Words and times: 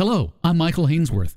Hello, 0.00 0.32
I'm 0.42 0.56
Michael 0.56 0.86
Hainsworth. 0.86 1.34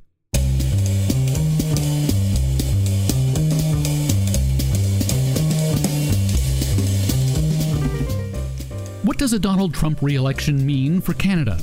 What 9.03 9.17
does 9.17 9.33
a 9.33 9.39
Donald 9.39 9.73
Trump 9.73 10.01
re 10.01 10.15
election 10.15 10.65
mean 10.65 11.01
for 11.01 11.13
Canada? 11.13 11.59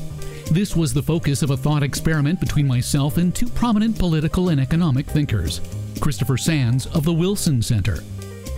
This 0.51 0.77
was 0.77 0.93
the 0.93 1.03
focus 1.03 1.41
of 1.41 1.49
a 1.49 1.57
thought 1.57 1.83
experiment 1.83 2.39
between 2.39 2.67
myself 2.67 3.17
and 3.17 3.35
two 3.35 3.49
prominent 3.49 3.99
political 3.99 4.51
and 4.51 4.61
economic 4.61 5.07
thinkers 5.07 5.63
Christopher 6.01 6.37
Sands 6.37 6.85
of 6.89 7.05
the 7.05 7.15
Wilson 7.15 7.63
Center, 7.63 8.05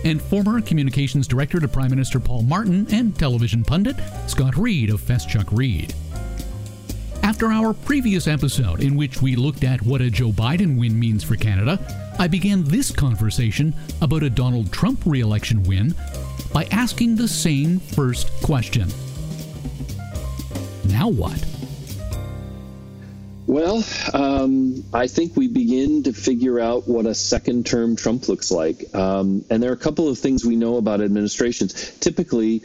and 0.03 0.21
former 0.21 0.59
communications 0.59 1.29
director 1.29 1.61
to 1.61 1.67
Prime 1.69 1.91
Minister 1.91 2.19
Paul 2.19 2.41
Martin 2.41 2.87
and 2.91 3.17
television 3.17 3.63
pundit 3.63 3.95
Scott 4.27 4.57
Reid 4.57 4.89
of 4.89 4.99
Feschuk 4.99 5.47
Reid. 5.57 5.95
After 7.23 7.53
our 7.53 7.73
previous 7.73 8.27
episode, 8.27 8.83
in 8.83 8.97
which 8.97 9.21
we 9.21 9.37
looked 9.37 9.63
at 9.63 9.81
what 9.81 10.01
a 10.01 10.09
Joe 10.09 10.31
Biden 10.31 10.77
win 10.77 10.99
means 10.99 11.23
for 11.23 11.37
Canada, 11.37 11.79
I 12.19 12.27
began 12.27 12.65
this 12.65 12.91
conversation 12.91 13.73
about 14.01 14.23
a 14.23 14.29
Donald 14.29 14.73
Trump 14.73 14.99
re 15.05 15.21
election 15.21 15.63
win 15.63 15.95
by 16.51 16.65
asking 16.65 17.15
the 17.15 17.29
same 17.29 17.79
first 17.79 18.29
question 18.43 18.89
Now 20.89 21.07
what? 21.07 21.45
Well, 23.47 23.85
um, 24.13 24.83
I 24.93 25.07
think 25.07 25.37
we 25.37 25.47
begin 25.47 26.03
to 26.03 26.11
figure 26.11 26.59
out 26.59 26.89
what 26.89 27.05
a 27.05 27.15
second 27.15 27.65
term 27.65 27.95
Trump 27.95 28.27
looks 28.27 28.51
like. 28.51 28.93
Um, 28.93 29.45
and 29.49 29.63
there 29.63 29.69
are 29.69 29.75
a 29.75 29.77
couple 29.77 30.09
of 30.09 30.17
things 30.17 30.43
we 30.43 30.57
know 30.57 30.75
about 30.75 30.99
administrations. 30.99 31.97
Typically, 31.99 32.63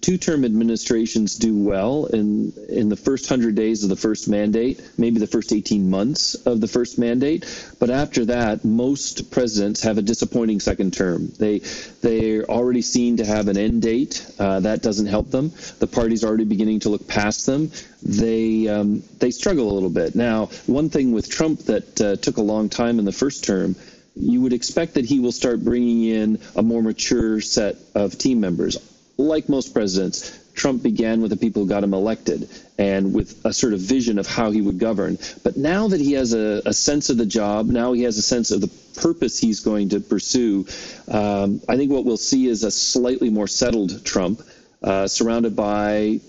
two-term 0.00 0.44
administrations 0.44 1.36
do 1.36 1.56
well 1.56 2.06
in 2.06 2.52
in 2.68 2.88
the 2.88 2.96
first 2.96 3.30
100 3.30 3.54
days 3.54 3.82
of 3.82 3.88
the 3.88 3.96
first 3.96 4.28
mandate, 4.28 4.80
maybe 4.98 5.18
the 5.18 5.26
first 5.26 5.52
18 5.52 5.88
months 5.88 6.34
of 6.34 6.60
the 6.60 6.68
first 6.68 6.98
mandate, 6.98 7.44
but 7.78 7.90
after 7.90 8.24
that 8.26 8.64
most 8.64 9.30
presidents 9.30 9.82
have 9.82 9.98
a 9.98 10.02
disappointing 10.02 10.60
second 10.60 10.92
term. 10.92 11.32
They 11.38 11.60
they're 12.02 12.44
already 12.44 12.82
seen 12.82 13.18
to 13.18 13.24
have 13.24 13.48
an 13.48 13.56
end 13.56 13.82
date. 13.82 14.26
Uh, 14.38 14.60
that 14.60 14.82
doesn't 14.82 15.06
help 15.06 15.30
them. 15.30 15.52
The 15.78 15.86
party's 15.86 16.24
already 16.24 16.44
beginning 16.44 16.80
to 16.80 16.88
look 16.88 17.06
past 17.06 17.46
them. 17.46 17.70
They 18.02 18.68
um, 18.68 19.02
they 19.18 19.30
struggle 19.30 19.70
a 19.70 19.74
little 19.74 19.90
bit. 19.90 20.14
Now, 20.14 20.46
one 20.66 20.90
thing 20.90 21.12
with 21.12 21.28
Trump 21.28 21.60
that 21.66 22.00
uh, 22.00 22.16
took 22.16 22.36
a 22.36 22.42
long 22.42 22.68
time 22.68 22.98
in 22.98 23.04
the 23.04 23.12
first 23.12 23.44
term 23.44 23.76
you 24.18 24.40
would 24.40 24.54
expect 24.54 24.94
that 24.94 25.04
he 25.04 25.20
will 25.20 25.30
start 25.30 25.62
bringing 25.62 26.04
in 26.04 26.40
a 26.54 26.62
more 26.62 26.82
mature 26.82 27.38
set 27.42 27.76
of 27.94 28.16
team 28.16 28.40
members 28.40 28.78
like 29.18 29.48
most 29.48 29.72
presidents, 29.72 30.38
Trump 30.54 30.82
began 30.82 31.20
with 31.20 31.30
the 31.30 31.36
people 31.36 31.62
who 31.62 31.68
got 31.68 31.84
him 31.84 31.94
elected 31.94 32.48
and 32.78 33.14
with 33.14 33.44
a 33.44 33.52
sort 33.52 33.74
of 33.74 33.80
vision 33.80 34.18
of 34.18 34.26
how 34.26 34.50
he 34.50 34.60
would 34.60 34.78
govern. 34.78 35.18
But 35.44 35.56
now 35.56 35.88
that 35.88 36.00
he 36.00 36.12
has 36.12 36.32
a, 36.32 36.62
a 36.64 36.72
sense 36.72 37.10
of 37.10 37.18
the 37.18 37.26
job, 37.26 37.66
now 37.66 37.92
he 37.92 38.02
has 38.02 38.18
a 38.18 38.22
sense 38.22 38.50
of 38.50 38.60
the 38.60 38.70
purpose 39.00 39.38
he's 39.38 39.60
going 39.60 39.90
to 39.90 40.00
pursue, 40.00 40.66
um, 41.08 41.60
I 41.68 41.76
think 41.76 41.92
what 41.92 42.04
we'll 42.04 42.16
see 42.16 42.46
is 42.46 42.64
a 42.64 42.70
slightly 42.70 43.30
more 43.30 43.46
settled 43.46 44.04
Trump, 44.04 44.42
uh, 44.82 45.06
surrounded 45.06 45.54
by 45.54 46.20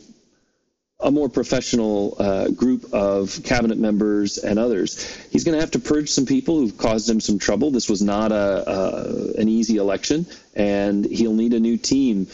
a 0.99 1.11
more 1.11 1.29
professional 1.29 2.15
uh, 2.19 2.49
group 2.49 2.91
of 2.91 3.39
cabinet 3.43 3.77
members 3.77 4.39
and 4.39 4.57
others. 4.57 5.15
He's 5.31 5.43
going 5.43 5.55
to 5.55 5.61
have 5.61 5.71
to 5.71 5.79
purge 5.79 6.09
some 6.09 6.25
people 6.25 6.57
who've 6.57 6.77
caused 6.77 7.07
him 7.07 7.21
some 7.21 7.37
trouble. 7.37 7.69
This 7.69 7.87
was 7.87 8.01
not 8.01 8.31
a, 8.31 8.63
a 8.67 9.39
an 9.39 9.47
easy 9.47 9.77
election, 9.77 10.25
and 10.55 11.05
he'll 11.05 11.33
need 11.33 11.53
a 11.53 11.59
new 11.59 11.77
team 11.77 12.27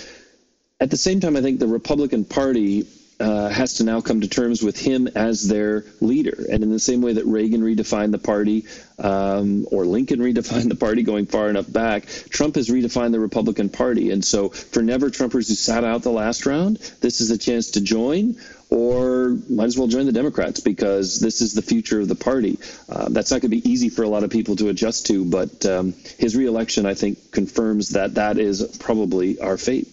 at 0.80 0.92
the 0.92 0.98
same 0.98 1.20
time, 1.20 1.36
I 1.36 1.42
think 1.42 1.60
the 1.60 1.68
Republican 1.68 2.26
Party 2.26 2.88
uh, 3.20 3.50
has 3.50 3.76
to 3.76 3.84
now 3.84 4.02
come 4.02 4.22
to 4.22 4.28
terms 4.28 4.62
with 4.62 4.78
him 4.78 5.08
as 5.08 5.48
their 5.48 5.86
leader. 6.02 6.46
And 6.52 6.64
in 6.64 6.70
the 6.72 6.80
same 6.80 7.02
way 7.02 7.14
that 7.14 7.26
Reagan 7.26 7.62
redefined 7.62 8.12
the 8.12 8.18
party 8.18 8.66
um, 9.00 9.66
or 9.72 9.86
Lincoln 9.86 10.20
redefined 10.28 10.70
the 10.70 10.76
party 10.76 11.04
going 11.04 11.26
far 11.26 11.50
enough 11.50 11.72
back, 11.72 12.06
Trump 12.30 12.56
has 12.56 12.70
redefined 12.70 13.12
the 13.12 13.20
Republican 13.20 13.70
Party. 13.70 14.12
And 14.12 14.26
so 14.26 14.50
for 14.50 14.82
never 14.82 15.10
Trumpers 15.10 15.48
who 15.48 15.56
sat 15.56 15.84
out 15.84 16.04
the 16.04 16.12
last 16.12 16.46
round, 16.46 16.78
this 17.02 17.22
is 17.22 17.32
a 17.32 17.38
chance 17.38 17.72
to 17.72 17.82
join 17.82 18.36
or 18.70 19.38
might 19.50 19.66
as 19.66 19.78
well 19.78 19.88
join 19.88 20.08
the 20.08 20.12
Democrats 20.12 20.60
because 20.60 21.20
this 21.20 21.42
is 21.42 21.54
the 21.54 21.62
future 21.62 22.02
of 22.02 22.08
the 22.08 22.16
party. 22.16 22.58
Uh, 22.90 23.08
that's 23.10 23.30
not 23.30 23.42
going 23.42 23.52
to 23.52 23.62
be 23.62 23.70
easy 23.70 23.88
for 23.90 24.02
a 24.02 24.08
lot 24.08 24.24
of 24.24 24.32
people 24.32 24.56
to 24.56 24.70
adjust 24.70 25.06
to, 25.06 25.24
but 25.24 25.64
um, 25.66 25.94
his 26.18 26.36
reelection, 26.36 26.88
I 26.88 26.96
think, 26.96 27.32
confirms 27.32 27.90
that 27.90 28.16
that 28.16 28.40
is 28.40 28.78
probably 28.80 29.40
our 29.40 29.58
fate. 29.58 29.88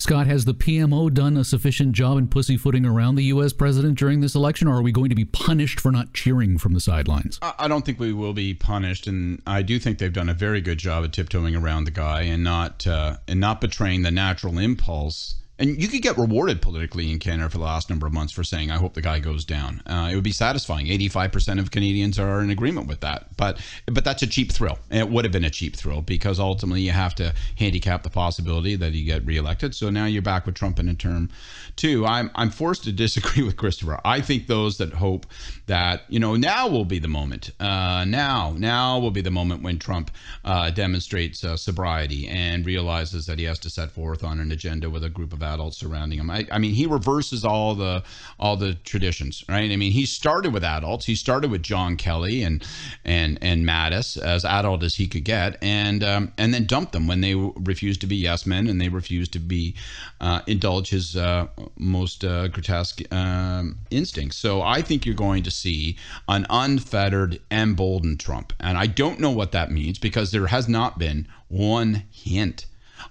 Scott, 0.00 0.26
has 0.26 0.46
the 0.46 0.54
PMO 0.54 1.12
done 1.12 1.36
a 1.36 1.44
sufficient 1.44 1.92
job 1.92 2.16
in 2.16 2.26
pussyfooting 2.26 2.86
around 2.86 3.16
the 3.16 3.24
U.S. 3.24 3.52
president 3.52 3.98
during 3.98 4.20
this 4.20 4.34
election, 4.34 4.66
or 4.66 4.78
are 4.78 4.82
we 4.82 4.92
going 4.92 5.10
to 5.10 5.14
be 5.14 5.26
punished 5.26 5.78
for 5.78 5.92
not 5.92 6.14
cheering 6.14 6.56
from 6.56 6.72
the 6.72 6.80
sidelines? 6.80 7.38
I 7.42 7.68
don't 7.68 7.84
think 7.84 8.00
we 8.00 8.14
will 8.14 8.32
be 8.32 8.54
punished, 8.54 9.06
and 9.06 9.42
I 9.46 9.60
do 9.60 9.78
think 9.78 9.98
they've 9.98 10.10
done 10.10 10.30
a 10.30 10.34
very 10.34 10.62
good 10.62 10.78
job 10.78 11.04
of 11.04 11.12
tiptoeing 11.12 11.54
around 11.54 11.84
the 11.84 11.90
guy 11.90 12.22
and 12.22 12.42
not 12.42 12.86
uh, 12.86 13.18
and 13.28 13.40
not 13.40 13.60
betraying 13.60 14.00
the 14.00 14.10
natural 14.10 14.58
impulse 14.58 15.36
and 15.60 15.80
you 15.80 15.88
could 15.88 16.00
get 16.00 16.16
rewarded 16.16 16.62
politically 16.62 17.12
in 17.12 17.18
Canada 17.18 17.50
for 17.50 17.58
the 17.58 17.64
last 17.64 17.90
number 17.90 18.06
of 18.06 18.14
months 18.14 18.32
for 18.32 18.42
saying, 18.42 18.70
I 18.70 18.78
hope 18.78 18.94
the 18.94 19.02
guy 19.02 19.18
goes 19.18 19.44
down. 19.44 19.82
Uh, 19.86 20.08
it 20.10 20.14
would 20.14 20.24
be 20.24 20.32
satisfying. 20.32 20.86
85% 20.86 21.60
of 21.60 21.70
Canadians 21.70 22.18
are 22.18 22.40
in 22.40 22.48
agreement 22.48 22.88
with 22.88 23.00
that. 23.00 23.36
But 23.36 23.60
but 23.86 24.04
that's 24.04 24.22
a 24.22 24.26
cheap 24.26 24.50
thrill. 24.50 24.78
it 24.90 25.10
would 25.10 25.26
have 25.26 25.32
been 25.32 25.44
a 25.44 25.50
cheap 25.50 25.76
thrill 25.76 26.00
because 26.00 26.40
ultimately 26.40 26.80
you 26.80 26.92
have 26.92 27.14
to 27.16 27.34
handicap 27.56 28.02
the 28.02 28.10
possibility 28.10 28.74
that 28.76 28.94
he 28.94 29.04
get 29.04 29.24
reelected. 29.26 29.74
So 29.74 29.90
now 29.90 30.06
you're 30.06 30.22
back 30.22 30.46
with 30.46 30.54
Trump 30.54 30.78
in 30.78 30.88
a 30.88 30.94
term 30.94 31.28
two. 31.76 32.06
I'm, 32.06 32.30
I'm 32.34 32.50
forced 32.50 32.84
to 32.84 32.92
disagree 33.00 33.42
with 33.42 33.56
Christopher. 33.56 34.00
I 34.02 34.22
think 34.22 34.46
those 34.46 34.78
that 34.78 34.94
hope 34.94 35.26
that, 35.66 36.02
you 36.08 36.18
know, 36.18 36.36
now 36.36 36.68
will 36.68 36.86
be 36.86 36.98
the 36.98 37.08
moment. 37.08 37.50
Uh, 37.60 38.04
now, 38.08 38.54
now 38.56 38.98
will 38.98 39.10
be 39.10 39.20
the 39.20 39.30
moment 39.30 39.62
when 39.62 39.78
Trump 39.78 40.10
uh, 40.44 40.70
demonstrates 40.70 41.44
uh, 41.44 41.56
sobriety 41.56 42.28
and 42.28 42.64
realizes 42.64 43.26
that 43.26 43.38
he 43.38 43.44
has 43.44 43.58
to 43.58 43.68
set 43.70 43.90
forth 43.90 44.24
on 44.24 44.40
an 44.40 44.50
agenda 44.52 44.88
with 44.88 45.04
a 45.04 45.10
group 45.10 45.32
of 45.34 45.42
adults 45.52 45.78
surrounding 45.78 46.18
him. 46.18 46.30
I, 46.30 46.46
I, 46.50 46.58
mean, 46.58 46.74
he 46.74 46.86
reverses 46.86 47.44
all 47.44 47.74
the 47.74 48.02
all 48.38 48.56
the 48.56 48.74
traditions, 48.74 49.44
right? 49.48 49.70
I 49.70 49.76
mean, 49.76 49.92
he 49.92 50.06
started 50.06 50.52
with 50.52 50.64
adults. 50.64 51.06
He 51.06 51.14
started 51.14 51.50
with 51.50 51.62
John 51.62 51.96
Kelly 51.96 52.42
and 52.42 52.64
and 53.04 53.38
and 53.42 53.64
Mattis 53.66 54.20
as 54.20 54.44
adult 54.44 54.82
as 54.82 54.94
he 54.94 55.06
could 55.06 55.24
get, 55.24 55.58
and 55.62 56.02
um, 56.04 56.32
and 56.38 56.54
then 56.54 56.66
dumped 56.66 56.92
them 56.92 57.06
when 57.06 57.20
they 57.20 57.34
refused 57.34 58.00
to 58.02 58.06
be 58.06 58.16
yes 58.16 58.46
men 58.46 58.66
and 58.68 58.80
they 58.80 58.88
refused 58.88 59.32
to 59.32 59.38
be 59.38 59.74
uh, 60.20 60.40
indulge 60.46 60.90
his 60.90 61.16
uh, 61.16 61.46
most 61.78 62.24
uh, 62.24 62.48
grotesque 62.48 63.00
um, 63.12 63.78
instincts. 63.90 64.36
So 64.36 64.62
I 64.62 64.82
think 64.82 65.04
you're 65.04 65.14
going 65.14 65.42
to 65.42 65.50
see 65.50 65.96
an 66.28 66.46
unfettered, 66.50 67.40
emboldened 67.50 68.20
Trump, 68.20 68.52
and 68.60 68.78
I 68.78 68.86
don't 68.86 69.20
know 69.20 69.30
what 69.30 69.52
that 69.52 69.70
means 69.70 69.98
because 69.98 70.30
there 70.30 70.46
has 70.46 70.68
not 70.68 70.98
been 70.98 71.26
one 71.48 72.04
hint 72.10 72.66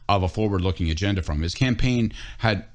of 0.07 0.23
a 0.23 0.27
forward-looking 0.27 0.89
agenda 0.89 1.22
from 1.22 1.38
him. 1.38 1.44
His 1.44 1.55
campaign 1.55 2.13
had 2.39 2.66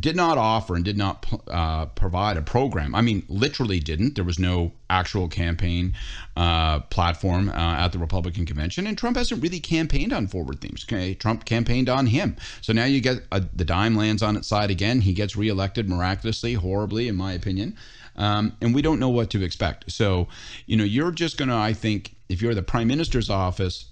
did 0.00 0.16
not 0.16 0.38
offer 0.38 0.74
and 0.74 0.84
did 0.84 0.96
not 0.96 1.26
uh, 1.48 1.86
provide 1.86 2.36
a 2.36 2.42
program. 2.42 2.94
I 2.94 3.02
mean, 3.02 3.22
literally 3.28 3.80
didn't. 3.80 4.14
There 4.14 4.24
was 4.24 4.38
no 4.38 4.72
actual 4.90 5.28
campaign 5.28 5.94
uh, 6.36 6.80
platform 6.80 7.48
uh, 7.48 7.52
at 7.52 7.92
the 7.92 7.98
Republican 7.98 8.46
convention, 8.46 8.86
and 8.86 8.98
Trump 8.98 9.16
hasn't 9.16 9.42
really 9.42 9.60
campaigned 9.60 10.12
on 10.12 10.26
forward 10.26 10.60
themes. 10.60 10.84
Okay? 10.86 11.14
Trump 11.14 11.44
campaigned 11.44 11.88
on 11.88 12.06
him. 12.06 12.36
So 12.60 12.72
now 12.72 12.84
you 12.84 13.00
get 13.00 13.24
a, 13.32 13.40
the 13.40 13.64
dime 13.64 13.96
lands 13.96 14.22
on 14.22 14.36
its 14.36 14.48
side 14.48 14.70
again. 14.70 15.00
He 15.00 15.14
gets 15.14 15.36
reelected 15.36 15.88
miraculously, 15.88 16.54
horribly, 16.54 17.08
in 17.08 17.16
my 17.16 17.32
opinion. 17.32 17.76
Um, 18.14 18.54
and 18.60 18.74
we 18.74 18.82
don't 18.82 18.98
know 18.98 19.08
what 19.08 19.30
to 19.30 19.42
expect. 19.42 19.90
So, 19.90 20.28
you 20.66 20.76
know, 20.76 20.84
you're 20.84 21.12
just 21.12 21.38
going 21.38 21.48
to, 21.48 21.54
I 21.54 21.72
think, 21.72 22.14
if 22.28 22.42
you're 22.42 22.54
the 22.54 22.62
prime 22.62 22.88
minister's 22.88 23.30
office, 23.30 23.86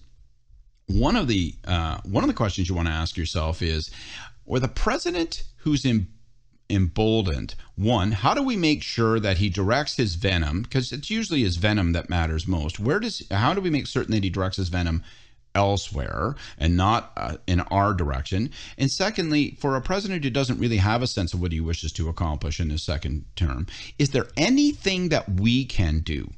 one 0.91 1.17
of 1.17 1.29
the 1.29 1.55
uh, 1.67 1.99
one 2.05 2.25
of 2.25 2.29
the 2.29 2.35
questions 2.35 2.69
you 2.69 2.75
want 2.75 2.89
to 2.89 2.95
ask 2.95 3.17
yourself 3.17 3.63
is, 3.63 3.91
with 4.45 4.65
a 4.65 4.69
president 4.69 5.45
who's 5.59 5.87
emboldened. 6.69 7.55
One, 7.77 8.13
how 8.13 8.35
do 8.35 8.43
we 8.43 8.57
make 8.57 8.83
sure 8.83 9.21
that 9.21 9.39
he 9.39 9.49
directs 9.49 9.97
his 9.97 10.15
venom? 10.15 10.63
Because 10.63 10.93
it's 10.93 11.11
usually 11.11 11.43
his 11.43 11.57
venom 11.57 11.93
that 11.93 12.11
matters 12.11 12.47
most. 12.47 12.81
Where 12.81 13.01
does 13.01 13.23
how 13.31 13.55
do 13.55 13.61
we 13.61 13.71
make 13.71 13.87
certain 13.87 14.13
that 14.13 14.25
he 14.25 14.31
directs 14.31 14.57
his 14.57 14.69
venom 14.69 15.03
elsewhere 15.53 16.37
and 16.59 16.77
not 16.77 17.13
uh, 17.17 17.37
in 17.47 17.61
our 17.61 17.95
direction? 17.95 18.51
And 18.79 18.91
secondly, 18.91 19.57
for 19.61 19.77
a 19.77 19.81
president 19.81 20.25
who 20.25 20.31
doesn't 20.31 20.59
really 20.59 20.79
have 20.79 21.03
a 21.03 21.07
sense 21.07 21.35
of 21.35 21.41
what 21.41 21.53
he 21.53 21.61
wishes 21.61 21.93
to 21.93 22.09
accomplish 22.09 22.61
in 22.61 22.71
his 22.71 22.83
second 22.83 23.25
term, 23.37 23.67
is 23.99 24.11
there 24.11 24.27
anything 24.37 25.09
that 25.11 25.29
we 25.29 25.65
can 25.65 26.01
do 26.01 26.31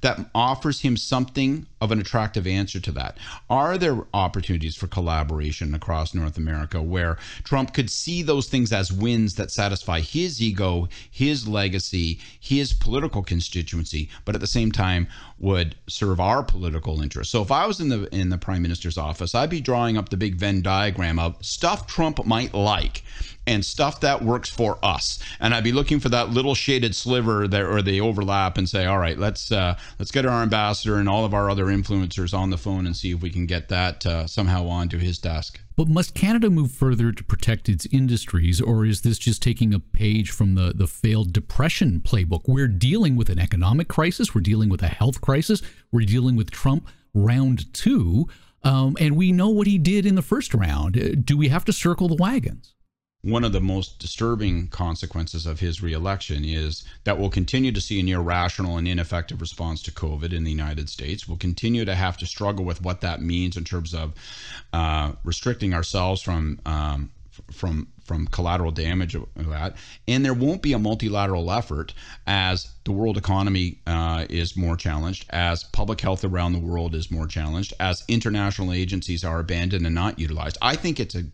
that 0.00 0.30
offers 0.34 0.80
him 0.80 0.96
something 0.96 1.66
of 1.80 1.90
an 1.90 2.00
attractive 2.00 2.46
answer 2.46 2.80
to 2.80 2.92
that? 2.92 3.18
Are 3.48 3.78
there 3.78 4.04
opportunities 4.12 4.76
for 4.76 4.86
collaboration 4.86 5.74
across 5.74 6.14
North 6.14 6.36
America 6.36 6.82
where 6.82 7.16
Trump 7.44 7.74
could 7.74 7.90
see 7.90 8.22
those 8.22 8.48
things 8.48 8.72
as 8.72 8.92
wins 8.92 9.34
that 9.36 9.50
satisfy 9.50 10.00
his 10.00 10.40
ego, 10.42 10.88
his 11.10 11.48
legacy, 11.48 12.20
his 12.38 12.72
political 12.72 13.22
constituency, 13.22 14.08
but 14.24 14.34
at 14.34 14.40
the 14.40 14.46
same 14.46 14.72
time 14.72 15.08
would 15.38 15.74
serve 15.88 16.20
our 16.20 16.42
political 16.42 17.00
interests? 17.00 17.32
So 17.32 17.42
if 17.42 17.50
I 17.50 17.66
was 17.66 17.80
in 17.80 17.88
the 17.88 18.08
in 18.14 18.28
the 18.28 18.38
prime 18.38 18.62
minister's 18.62 18.98
office, 18.98 19.34
I'd 19.34 19.50
be 19.50 19.60
drawing 19.60 19.96
up 19.96 20.08
the 20.08 20.16
big 20.16 20.36
Venn 20.36 20.62
diagram 20.62 21.18
of 21.18 21.36
stuff 21.44 21.86
Trump 21.86 22.24
might 22.26 22.54
like 22.54 23.02
and 23.50 23.64
stuff 23.64 24.00
that 24.00 24.22
works 24.22 24.48
for 24.48 24.78
us. 24.82 25.18
And 25.40 25.52
I'd 25.54 25.64
be 25.64 25.72
looking 25.72 25.98
for 25.98 26.08
that 26.10 26.30
little 26.30 26.54
shaded 26.54 26.94
sliver 26.94 27.48
there 27.48 27.68
or 27.70 27.82
the 27.82 28.00
overlap 28.00 28.56
and 28.56 28.68
say, 28.68 28.86
all 28.86 28.98
right, 28.98 29.18
let's 29.18 29.50
uh, 29.50 29.76
let's 29.98 30.12
get 30.12 30.24
our 30.24 30.42
ambassador 30.42 30.96
and 30.96 31.08
all 31.08 31.24
of 31.24 31.34
our 31.34 31.50
other 31.50 31.66
influencers 31.66 32.32
on 32.32 32.50
the 32.50 32.56
phone 32.56 32.86
and 32.86 32.96
see 32.96 33.10
if 33.10 33.20
we 33.20 33.30
can 33.30 33.46
get 33.46 33.68
that 33.68 34.06
uh, 34.06 34.26
somehow 34.26 34.66
onto 34.68 34.98
his 34.98 35.18
desk. 35.18 35.60
But 35.76 35.88
must 35.88 36.14
Canada 36.14 36.48
move 36.48 36.70
further 36.70 37.10
to 37.10 37.24
protect 37.24 37.68
its 37.68 37.86
industries, 37.86 38.60
or 38.60 38.84
is 38.84 39.00
this 39.00 39.18
just 39.18 39.42
taking 39.42 39.74
a 39.74 39.80
page 39.80 40.30
from 40.30 40.54
the, 40.54 40.72
the 40.74 40.86
failed 40.86 41.32
depression 41.32 42.00
playbook? 42.04 42.42
We're 42.46 42.68
dealing 42.68 43.16
with 43.16 43.30
an 43.30 43.38
economic 43.38 43.88
crisis, 43.88 44.34
we're 44.34 44.42
dealing 44.42 44.68
with 44.68 44.82
a 44.82 44.88
health 44.88 45.20
crisis, 45.20 45.62
we're 45.90 46.06
dealing 46.06 46.36
with 46.36 46.50
Trump 46.50 46.86
round 47.14 47.72
two, 47.74 48.28
um, 48.62 48.96
and 49.00 49.16
we 49.16 49.32
know 49.32 49.48
what 49.48 49.66
he 49.66 49.78
did 49.78 50.06
in 50.06 50.14
the 50.14 50.22
first 50.22 50.54
round. 50.54 51.24
Do 51.24 51.36
we 51.36 51.48
have 51.48 51.64
to 51.64 51.72
circle 51.72 52.08
the 52.08 52.16
wagons? 52.16 52.74
One 53.22 53.44
of 53.44 53.52
the 53.52 53.60
most 53.60 53.98
disturbing 53.98 54.68
consequences 54.68 55.44
of 55.44 55.60
his 55.60 55.82
reelection 55.82 56.42
is 56.44 56.84
that 57.04 57.18
we'll 57.18 57.28
continue 57.28 57.70
to 57.70 57.80
see 57.80 58.00
an 58.00 58.08
irrational 58.08 58.78
and 58.78 58.88
ineffective 58.88 59.40
response 59.42 59.82
to 59.82 59.90
COVID 59.90 60.32
in 60.32 60.44
the 60.44 60.50
United 60.50 60.88
States. 60.88 61.28
We'll 61.28 61.36
continue 61.36 61.84
to 61.84 61.94
have 61.94 62.16
to 62.18 62.26
struggle 62.26 62.64
with 62.64 62.82
what 62.82 63.02
that 63.02 63.20
means 63.20 63.58
in 63.58 63.64
terms 63.64 63.92
of 63.92 64.14
uh, 64.72 65.12
restricting 65.22 65.74
ourselves 65.74 66.22
from 66.22 66.60
um, 66.64 67.10
from 67.52 67.88
from 68.04 68.26
collateral 68.26 68.72
damage 68.72 69.14
of 69.14 69.26
that, 69.36 69.76
and 70.08 70.24
there 70.24 70.34
won't 70.34 70.62
be 70.62 70.72
a 70.72 70.78
multilateral 70.78 71.50
effort 71.52 71.94
as 72.26 72.68
the 72.84 72.90
world 72.90 73.16
economy 73.16 73.78
uh, 73.86 74.26
is 74.28 74.56
more 74.56 74.76
challenged, 74.76 75.26
as 75.30 75.62
public 75.64 76.00
health 76.00 76.24
around 76.24 76.52
the 76.52 76.58
world 76.58 76.94
is 76.94 77.10
more 77.10 77.26
challenged, 77.26 77.72
as 77.78 78.02
international 78.08 78.72
agencies 78.72 79.22
are 79.22 79.38
abandoned 79.38 79.86
and 79.86 79.94
not 79.94 80.18
utilized. 80.18 80.58
I 80.60 80.74
think 80.74 80.98
it's 80.98 81.14
a 81.14 81.24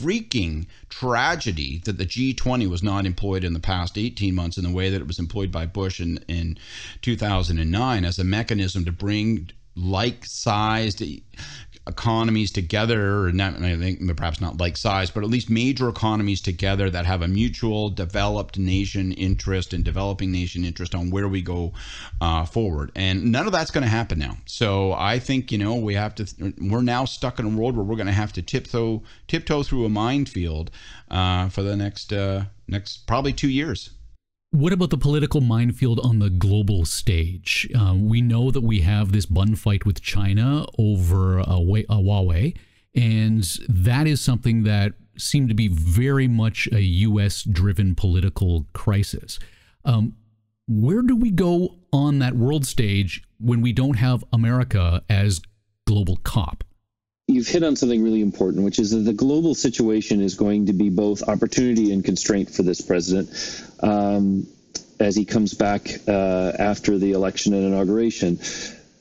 freaking 0.00 0.66
tragedy 0.88 1.80
that 1.84 1.98
the 1.98 2.06
G20 2.06 2.68
was 2.68 2.82
not 2.82 3.06
employed 3.06 3.44
in 3.44 3.52
the 3.52 3.60
past 3.60 3.98
18 3.98 4.34
months 4.34 4.56
in 4.56 4.64
the 4.64 4.70
way 4.70 4.90
that 4.90 5.00
it 5.00 5.06
was 5.06 5.18
employed 5.18 5.52
by 5.52 5.66
Bush 5.66 6.00
in, 6.00 6.18
in 6.28 6.58
2009 7.02 8.04
as 8.04 8.18
a 8.18 8.24
mechanism 8.24 8.84
to 8.84 8.92
bring 8.92 9.50
like 9.76 10.24
sized 10.24 11.02
economies 11.90 12.50
together, 12.50 13.28
and 13.28 13.42
I 13.42 13.76
think 13.76 14.16
perhaps 14.16 14.40
not 14.40 14.58
like 14.58 14.76
size, 14.76 15.10
but 15.10 15.22
at 15.22 15.28
least 15.28 15.50
major 15.50 15.88
economies 15.88 16.40
together 16.40 16.88
that 16.88 17.04
have 17.04 17.20
a 17.20 17.28
mutual 17.28 17.90
developed 17.90 18.58
nation 18.58 19.12
interest 19.12 19.74
and 19.74 19.84
developing 19.84 20.32
nation 20.32 20.64
interest 20.64 20.94
on 20.94 21.10
where 21.10 21.28
we 21.28 21.42
go 21.42 21.72
uh, 22.20 22.44
forward. 22.46 22.92
And 22.94 23.30
none 23.32 23.46
of 23.46 23.52
that's 23.52 23.70
going 23.70 23.84
to 23.84 23.90
happen 23.90 24.18
now. 24.18 24.36
So 24.46 24.92
I 24.92 25.18
think 25.18 25.52
you 25.52 25.58
know 25.58 25.74
we 25.74 25.94
have 25.94 26.14
to. 26.16 26.54
We're 26.58 26.82
now 26.82 27.04
stuck 27.04 27.38
in 27.38 27.44
a 27.44 27.48
world 27.48 27.76
where 27.76 27.84
we're 27.84 27.96
going 27.96 28.06
to 28.06 28.12
have 28.12 28.32
to 28.34 28.42
tiptoe 28.42 29.02
tiptoe 29.28 29.62
through 29.62 29.84
a 29.84 29.90
minefield 29.90 30.70
uh, 31.10 31.48
for 31.48 31.62
the 31.62 31.76
next 31.76 32.12
uh, 32.12 32.44
next 32.68 33.06
probably 33.06 33.32
two 33.32 33.50
years. 33.50 33.90
What 34.52 34.72
about 34.72 34.90
the 34.90 34.98
political 34.98 35.40
minefield 35.40 36.00
on 36.00 36.18
the 36.18 36.28
global 36.28 36.84
stage? 36.84 37.70
Uh, 37.72 37.94
we 37.96 38.20
know 38.20 38.50
that 38.50 38.62
we 38.62 38.80
have 38.80 39.12
this 39.12 39.24
bun 39.24 39.54
fight 39.54 39.86
with 39.86 40.02
China 40.02 40.66
over 40.76 41.38
uh, 41.38 41.44
Huawei, 41.44 42.56
and 42.92 43.44
that 43.68 44.08
is 44.08 44.20
something 44.20 44.64
that 44.64 44.94
seemed 45.16 45.50
to 45.50 45.54
be 45.54 45.68
very 45.68 46.26
much 46.26 46.68
a 46.72 46.80
U.S. 46.80 47.44
driven 47.44 47.94
political 47.94 48.66
crisis. 48.72 49.38
Um, 49.84 50.16
where 50.66 51.02
do 51.02 51.14
we 51.14 51.30
go 51.30 51.76
on 51.92 52.18
that 52.18 52.34
world 52.34 52.66
stage 52.66 53.22
when 53.38 53.60
we 53.60 53.72
don't 53.72 53.98
have 53.98 54.24
America 54.32 55.04
as 55.08 55.40
global 55.86 56.16
cop? 56.24 56.64
You've 57.34 57.48
hit 57.48 57.62
on 57.62 57.76
something 57.76 58.02
really 58.02 58.20
important, 58.20 58.64
which 58.64 58.78
is 58.78 58.90
that 58.90 58.98
the 58.98 59.12
global 59.12 59.54
situation 59.54 60.20
is 60.20 60.34
going 60.34 60.66
to 60.66 60.72
be 60.72 60.90
both 60.90 61.22
opportunity 61.28 61.92
and 61.92 62.04
constraint 62.04 62.50
for 62.50 62.62
this 62.62 62.80
president 62.80 63.30
um, 63.80 64.46
as 64.98 65.16
he 65.16 65.24
comes 65.24 65.54
back 65.54 65.88
uh, 66.06 66.52
after 66.58 66.98
the 66.98 67.12
election 67.12 67.54
and 67.54 67.64
inauguration. 67.64 68.38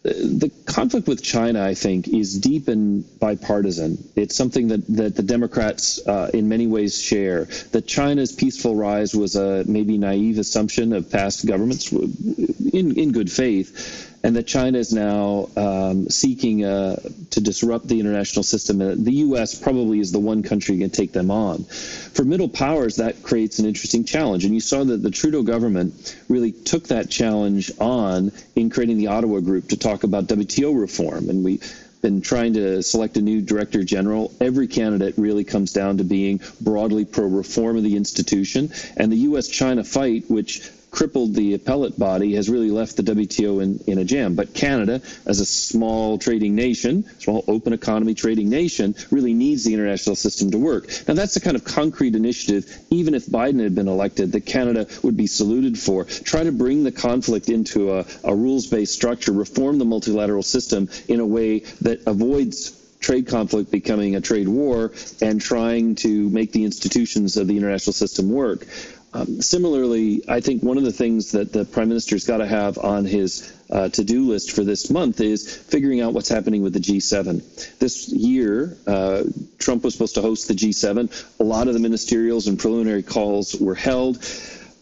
The 0.01 0.49
conflict 0.65 1.07
with 1.09 1.21
China, 1.21 1.61
I 1.61 1.73
think, 1.73 2.07
is 2.07 2.39
deep 2.39 2.69
and 2.69 3.03
bipartisan. 3.19 3.97
It's 4.15 4.33
something 4.35 4.69
that, 4.69 4.87
that 4.95 5.15
the 5.17 5.23
Democrats, 5.23 5.99
uh, 6.07 6.31
in 6.33 6.47
many 6.47 6.67
ways, 6.67 7.01
share. 7.01 7.45
That 7.71 7.85
China's 7.85 8.31
peaceful 8.31 8.75
rise 8.75 9.13
was 9.13 9.35
a 9.35 9.65
maybe 9.67 9.97
naive 9.97 10.39
assumption 10.39 10.93
of 10.93 11.11
past 11.11 11.45
governments 11.45 11.91
in, 11.91 12.97
in 12.97 13.11
good 13.11 13.29
faith 13.29 14.09
and 14.23 14.35
that 14.35 14.47
China 14.47 14.77
is 14.77 14.93
now 14.93 15.49
um, 15.55 16.09
seeking 16.09 16.65
uh, 16.65 16.97
to 17.31 17.41
disrupt 17.41 17.87
the 17.87 17.99
international 17.99 18.43
system. 18.43 18.79
The 18.79 19.13
U.S. 19.13 19.55
probably 19.55 19.99
is 19.99 20.11
the 20.11 20.19
one 20.19 20.43
country 20.43 20.77
going 20.77 20.89
to 20.89 20.95
take 20.95 21.13
them 21.13 21.31
on. 21.31 21.63
For 21.63 22.25
middle 22.25 22.49
powers, 22.49 22.97
that 22.97 23.23
creates 23.23 23.59
an 23.59 23.65
interesting 23.65 24.03
challenge. 24.03 24.43
And 24.43 24.53
you 24.53 24.59
saw 24.59 24.83
that 24.83 25.01
the 25.01 25.11
Trudeau 25.11 25.43
government 25.43 26.17
really 26.27 26.51
took 26.51 26.87
that 26.89 27.09
challenge 27.09 27.71
on 27.79 28.31
in 28.55 28.69
creating 28.69 28.97
the 28.97 29.07
Ottawa 29.07 29.39
Group 29.39 29.69
to 29.69 29.77
talk 29.77 30.03
about 30.03 30.25
WTO 30.25 30.79
reform. 30.79 31.29
And 31.29 31.43
we 31.43 31.59
been 32.01 32.21
trying 32.21 32.53
to 32.53 32.81
select 32.81 33.17
a 33.17 33.21
new 33.21 33.41
director 33.41 33.83
general. 33.83 34.33
Every 34.39 34.67
candidate 34.67 35.15
really 35.17 35.43
comes 35.43 35.73
down 35.73 35.97
to 35.97 36.03
being 36.03 36.39
broadly 36.61 37.05
pro 37.05 37.25
reform 37.25 37.77
of 37.77 37.83
the 37.83 37.97
institution. 37.97 38.71
And 38.95 39.11
the 39.11 39.17
U.S. 39.17 39.47
China 39.47 39.83
fight, 39.83 40.25
which 40.29 40.69
crippled 40.91 41.33
the 41.35 41.53
appellate 41.53 41.97
body 41.97 42.35
has 42.35 42.49
really 42.49 42.71
left 42.71 42.97
the 42.97 43.03
WTO 43.03 43.61
in, 43.61 43.79
in 43.87 43.97
a 43.99 44.03
jam. 44.03 44.35
But 44.35 44.53
Canada, 44.53 45.01
as 45.25 45.39
a 45.39 45.45
small 45.45 46.17
trading 46.17 46.55
nation, 46.55 47.03
small 47.19 47.43
open 47.47 47.73
economy 47.73 48.13
trading 48.13 48.49
nation, 48.49 48.95
really 49.11 49.33
needs 49.33 49.63
the 49.63 49.73
international 49.73 50.15
system 50.15 50.51
to 50.51 50.57
work. 50.57 50.87
Now, 51.07 51.13
that's 51.13 51.33
the 51.33 51.39
kind 51.39 51.55
of 51.55 51.63
concrete 51.63 52.15
initiative, 52.15 52.77
even 52.89 53.13
if 53.13 53.25
Biden 53.27 53.61
had 53.61 53.75
been 53.75 53.87
elected, 53.87 54.31
that 54.31 54.45
Canada 54.45 54.87
would 55.03 55.17
be 55.17 55.27
saluted 55.27 55.77
for. 55.77 56.05
Try 56.05 56.43
to 56.43 56.51
bring 56.51 56.83
the 56.83 56.91
conflict 56.91 57.49
into 57.49 57.93
a, 57.93 58.05
a 58.23 58.35
rules 58.35 58.67
based 58.67 58.93
structure, 58.93 59.31
reform 59.31 59.77
the 59.79 59.85
multilateral 59.85 60.43
system 60.43 60.89
in 61.07 61.19
a 61.19 61.25
way 61.25 61.59
that 61.81 62.01
avoids 62.07 62.75
trade 62.99 63.27
conflict 63.27 63.71
becoming 63.71 64.15
a 64.15 64.21
trade 64.21 64.47
war 64.47 64.91
and 65.21 65.39
trying 65.39 65.95
to 65.95 66.29
make 66.29 66.51
the 66.51 66.65
institutions 66.65 67.37
of 67.37 67.47
the 67.47 67.55
international 67.57 67.93
system 67.93 68.29
work. 68.29 68.65
Um, 69.11 69.41
similarly, 69.41 70.23
I 70.27 70.39
think 70.39 70.61
one 70.61 70.77
of 70.77 70.83
the 70.83 70.91
things 70.91 71.31
that 71.31 71.51
the 71.51 71.65
prime 71.65 71.89
minister's 71.89 72.25
got 72.25 72.37
to 72.37 72.45
have 72.45 72.77
on 72.77 73.05
his 73.05 73.51
uh, 73.71 73.89
to-do 73.89 74.23
list 74.29 74.51
for 74.51 74.63
this 74.63 74.89
month 74.91 75.19
is 75.19 75.55
figuring 75.55 76.01
out 76.01 76.13
what's 76.13 76.29
happening 76.29 76.61
with 76.61 76.73
the 76.73 76.79
G7. 76.79 77.79
This 77.79 78.09
year, 78.09 78.77
uh, 78.85 79.23
Trump 79.57 79.83
was 79.83 79.93
supposed 79.93 80.15
to 80.15 80.21
host 80.21 80.47
the 80.47 80.53
G7. 80.53 81.39
A 81.39 81.43
lot 81.43 81.67
of 81.67 81.73
the 81.73 81.79
ministerials 81.79 82.47
and 82.47 82.59
preliminary 82.59 83.01
calls 83.01 83.55
were 83.55 83.75
held. 83.75 84.23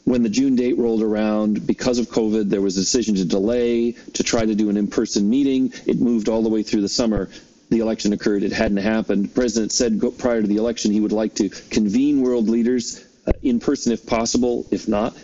When 0.04 0.24
the 0.24 0.30
June 0.30 0.56
date 0.56 0.78
rolled 0.78 1.04
around, 1.04 1.66
because 1.66 2.00
of 2.00 2.08
COVID, 2.08 2.50
there 2.50 2.62
was 2.62 2.78
a 2.78 2.82
decision 2.82 3.16
to 3.16 3.26
delay 3.26 3.94
to 4.14 4.24
try 4.24 4.46
to 4.46 4.56
do 4.56 4.70
an 4.70 4.78
in-person 4.78 5.30
meeting. 5.30 5.74
It 5.86 6.00
moved 6.00 6.28
all 6.28 6.42
the 6.42 6.50
way 6.50 6.64
through 6.64 6.82
the 6.82 6.90
summer 6.90 7.30
the 7.70 7.80
election 7.80 8.14
occurred, 8.14 8.44
it 8.44 8.54
hadn't 8.54 8.78
happened. 8.78 9.26
The 9.26 9.30
president 9.30 9.74
said 9.74 10.02
prior 10.18 10.42
to 10.42 10.48
the 10.48 10.56
election 10.56 10.92
he 10.92 11.02
would 11.02 11.12
like 11.12 11.36
to 11.36 11.50
convene 11.50 12.22
world 12.22 12.48
leaders 12.48 13.04
in 13.42 13.60
person 13.60 13.92
if 13.92 14.06
possible. 14.06 14.66
If 14.72 14.88
not, 14.88 15.16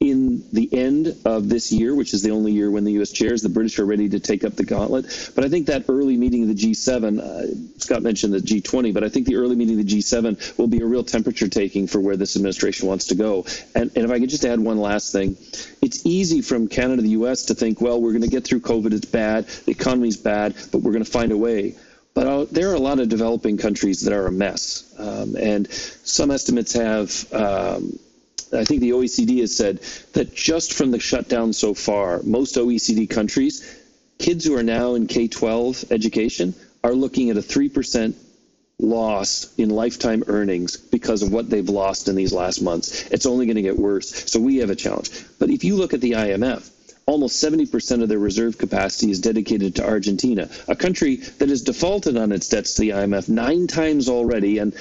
in 0.00 0.44
the 0.52 0.72
end 0.72 1.16
of 1.24 1.48
this 1.48 1.72
year, 1.72 1.92
which 1.92 2.14
is 2.14 2.22
the 2.22 2.30
only 2.30 2.52
year 2.52 2.70
when 2.70 2.84
the 2.84 2.92
U.S. 2.92 3.10
chairs, 3.10 3.42
the 3.42 3.48
British 3.48 3.80
are 3.80 3.84
ready 3.84 4.08
to 4.10 4.20
take 4.20 4.44
up 4.44 4.54
the 4.54 4.64
gauntlet. 4.64 5.32
But 5.34 5.44
I 5.44 5.48
think 5.48 5.66
that 5.66 5.86
early 5.88 6.16
meeting 6.16 6.42
of 6.42 6.48
the 6.48 6.54
G7, 6.54 7.18
uh, 7.18 7.78
Scott 7.78 8.02
mentioned 8.02 8.32
the 8.32 8.38
G20, 8.38 8.94
but 8.94 9.02
I 9.02 9.08
think 9.08 9.26
the 9.26 9.34
early 9.34 9.56
meeting 9.56 9.80
of 9.80 9.84
the 9.84 9.98
G7 9.98 10.56
will 10.56 10.68
be 10.68 10.80
a 10.80 10.86
real 10.86 11.02
temperature 11.02 11.48
taking 11.48 11.88
for 11.88 12.00
where 12.00 12.16
this 12.16 12.36
administration 12.36 12.86
wants 12.86 13.06
to 13.06 13.16
go. 13.16 13.44
And, 13.74 13.90
and 13.96 14.04
if 14.04 14.10
I 14.12 14.20
could 14.20 14.30
just 14.30 14.44
add 14.44 14.60
one 14.60 14.78
last 14.78 15.10
thing, 15.10 15.36
it's 15.82 16.06
easy 16.06 16.42
from 16.42 16.68
Canada 16.68 16.98
to 16.98 17.02
the 17.02 17.10
U.S. 17.10 17.46
to 17.46 17.54
think, 17.54 17.80
well, 17.80 18.00
we're 18.00 18.12
going 18.12 18.22
to 18.22 18.28
get 18.28 18.44
through 18.44 18.60
COVID, 18.60 18.92
it's 18.92 19.04
bad, 19.04 19.48
the 19.48 19.72
economy's 19.72 20.16
bad, 20.16 20.54
but 20.70 20.78
we're 20.82 20.92
going 20.92 21.04
to 21.04 21.10
find 21.10 21.32
a 21.32 21.36
way. 21.36 21.74
But 22.18 22.26
uh, 22.26 22.46
there 22.50 22.68
are 22.70 22.74
a 22.74 22.80
lot 22.80 22.98
of 22.98 23.08
developing 23.08 23.58
countries 23.58 24.00
that 24.00 24.12
are 24.12 24.26
a 24.26 24.32
mess. 24.32 24.92
Um, 24.98 25.36
and 25.36 25.70
some 25.70 26.32
estimates 26.32 26.72
have, 26.72 27.32
um, 27.32 27.96
I 28.52 28.64
think 28.64 28.80
the 28.80 28.90
OECD 28.90 29.38
has 29.38 29.56
said 29.56 29.78
that 30.14 30.34
just 30.34 30.72
from 30.72 30.90
the 30.90 30.98
shutdown 30.98 31.52
so 31.52 31.74
far, 31.74 32.20
most 32.24 32.56
OECD 32.56 33.08
countries, 33.08 33.62
kids 34.18 34.44
who 34.44 34.56
are 34.56 34.64
now 34.64 34.96
in 34.96 35.06
K 35.06 35.28
12 35.28 35.92
education 35.92 36.56
are 36.82 36.92
looking 36.92 37.30
at 37.30 37.36
a 37.36 37.40
3% 37.40 38.14
loss 38.80 39.54
in 39.56 39.70
lifetime 39.70 40.24
earnings 40.26 40.76
because 40.76 41.22
of 41.22 41.30
what 41.30 41.48
they've 41.48 41.68
lost 41.68 42.08
in 42.08 42.16
these 42.16 42.32
last 42.32 42.60
months. 42.60 43.08
It's 43.12 43.26
only 43.26 43.46
going 43.46 43.62
to 43.62 43.62
get 43.62 43.78
worse. 43.78 44.28
So 44.28 44.40
we 44.40 44.56
have 44.56 44.70
a 44.70 44.74
challenge. 44.74 45.10
But 45.38 45.50
if 45.50 45.62
you 45.62 45.76
look 45.76 45.94
at 45.94 46.00
the 46.00 46.12
IMF, 46.12 46.68
almost 47.08 47.42
70% 47.42 48.02
of 48.02 48.08
their 48.10 48.18
reserve 48.18 48.58
capacity 48.58 49.10
is 49.10 49.18
dedicated 49.18 49.74
to 49.76 49.86
Argentina, 49.86 50.46
a 50.68 50.76
country 50.76 51.16
that 51.16 51.48
has 51.48 51.62
defaulted 51.62 52.18
on 52.18 52.32
its 52.32 52.48
debts 52.48 52.74
to 52.74 52.82
the 52.82 52.90
IMF 52.90 53.30
nine 53.30 53.66
times 53.66 54.10
already 54.10 54.58
and 54.58 54.74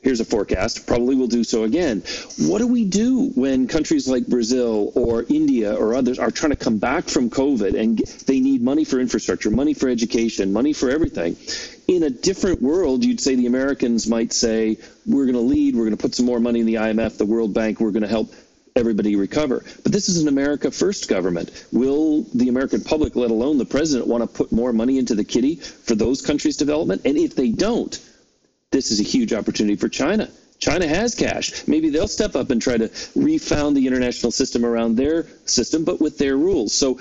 here's 0.00 0.20
a 0.20 0.24
forecast, 0.24 0.86
probably 0.86 1.14
will 1.14 1.26
do 1.26 1.44
so 1.44 1.64
again. 1.64 2.02
What 2.38 2.58
do 2.58 2.66
we 2.66 2.84
do 2.84 3.30
when 3.34 3.66
countries 3.66 4.06
like 4.08 4.26
Brazil 4.26 4.92
or 4.94 5.24
India 5.28 5.74
or 5.74 5.94
others 5.94 6.18
are 6.18 6.30
trying 6.30 6.50
to 6.50 6.56
come 6.56 6.78
back 6.78 7.04
from 7.04 7.30
COVID 7.30 7.78
and 7.78 7.98
they 8.26 8.40
need 8.40 8.62
money 8.62 8.84
for 8.84 8.98
infrastructure, 9.00 9.50
money 9.50 9.74
for 9.74 9.88
education, 9.88 10.52
money 10.52 10.72
for 10.72 10.90
everything? 10.90 11.36
In 11.88 12.02
a 12.02 12.10
different 12.10 12.62
world, 12.62 13.04
you'd 13.04 13.20
say 13.20 13.34
the 13.34 13.46
Americans 13.46 14.06
might 14.06 14.32
say, 14.32 14.78
we're 15.06 15.24
going 15.24 15.34
to 15.34 15.40
lead, 15.40 15.74
we're 15.74 15.84
going 15.84 15.96
to 15.96 16.02
put 16.02 16.14
some 16.14 16.26
more 16.26 16.40
money 16.40 16.60
in 16.60 16.66
the 16.66 16.74
IMF, 16.76 17.18
the 17.18 17.26
World 17.26 17.52
Bank, 17.52 17.80
we're 17.80 17.90
going 17.90 18.02
to 18.02 18.08
help 18.08 18.32
everybody 18.76 19.14
recover. 19.14 19.62
But 19.84 19.92
this 19.92 20.08
is 20.08 20.20
an 20.20 20.26
America 20.26 20.68
first 20.68 21.08
government. 21.08 21.66
Will 21.70 22.22
the 22.34 22.48
American 22.48 22.80
public, 22.80 23.14
let 23.14 23.30
alone 23.30 23.56
the 23.56 23.64
president, 23.64 24.08
want 24.08 24.22
to 24.22 24.26
put 24.26 24.50
more 24.50 24.72
money 24.72 24.98
into 24.98 25.14
the 25.14 25.22
kitty 25.22 25.54
for 25.56 25.94
those 25.94 26.22
countries' 26.22 26.56
development? 26.56 27.02
And 27.04 27.16
if 27.16 27.36
they 27.36 27.50
don't, 27.50 27.96
this 28.72 28.90
is 28.90 28.98
a 28.98 29.04
huge 29.04 29.32
opportunity 29.32 29.76
for 29.76 29.88
China. 29.88 30.28
China 30.58 30.88
has 30.88 31.14
cash. 31.14 31.68
Maybe 31.68 31.90
they'll 31.90 32.08
step 32.08 32.34
up 32.34 32.50
and 32.50 32.60
try 32.60 32.76
to 32.76 32.90
refound 33.14 33.76
the 33.76 33.86
international 33.86 34.32
system 34.32 34.64
around 34.64 34.96
their 34.96 35.26
system, 35.44 35.84
but 35.84 36.00
with 36.00 36.18
their 36.18 36.36
rules. 36.36 36.72
So 36.72 36.98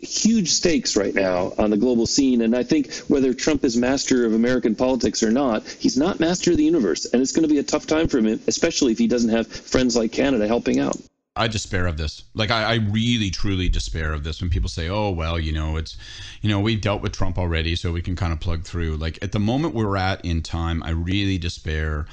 huge 0.00 0.50
stakes 0.50 0.96
right 0.96 1.14
now 1.14 1.54
on 1.58 1.70
the 1.70 1.76
global 1.76 2.06
scene. 2.06 2.40
And 2.42 2.54
I 2.54 2.62
think 2.62 2.94
whether 3.08 3.34
Trump 3.34 3.64
is 3.64 3.76
master 3.76 4.26
of 4.26 4.32
American 4.32 4.76
politics 4.76 5.24
or 5.24 5.32
not, 5.32 5.64
he's 5.66 5.96
not 5.96 6.20
master 6.20 6.52
of 6.52 6.56
the 6.56 6.64
universe. 6.64 7.04
And 7.06 7.20
it's 7.20 7.32
going 7.32 7.48
to 7.48 7.52
be 7.52 7.58
a 7.58 7.64
tough 7.64 7.88
time 7.88 8.06
for 8.06 8.18
him, 8.18 8.40
especially 8.46 8.92
if 8.92 8.98
he 8.98 9.08
doesn't 9.08 9.30
have 9.30 9.48
friends 9.48 9.96
like 9.96 10.12
Canada 10.12 10.46
helping 10.46 10.78
out. 10.78 10.96
I 11.36 11.48
despair 11.48 11.86
of 11.86 11.98
this. 11.98 12.24
Like 12.34 12.50
I, 12.50 12.62
I, 12.62 12.74
really, 12.76 13.30
truly 13.30 13.68
despair 13.68 14.12
of 14.12 14.24
this 14.24 14.40
when 14.40 14.50
people 14.50 14.68
say, 14.68 14.88
"Oh, 14.88 15.10
well, 15.10 15.38
you 15.38 15.52
know, 15.52 15.76
it's, 15.76 15.96
you 16.40 16.48
know, 16.48 16.60
we've 16.60 16.80
dealt 16.80 17.02
with 17.02 17.12
Trump 17.12 17.38
already, 17.38 17.76
so 17.76 17.92
we 17.92 18.02
can 18.02 18.16
kind 18.16 18.32
of 18.32 18.40
plug 18.40 18.64
through." 18.64 18.96
Like 18.96 19.18
at 19.22 19.32
the 19.32 19.38
moment 19.38 19.74
we're 19.74 19.96
at 19.96 20.24
in 20.24 20.42
time, 20.42 20.82
I 20.82 20.90
really 20.90 21.38
despair 21.38 22.06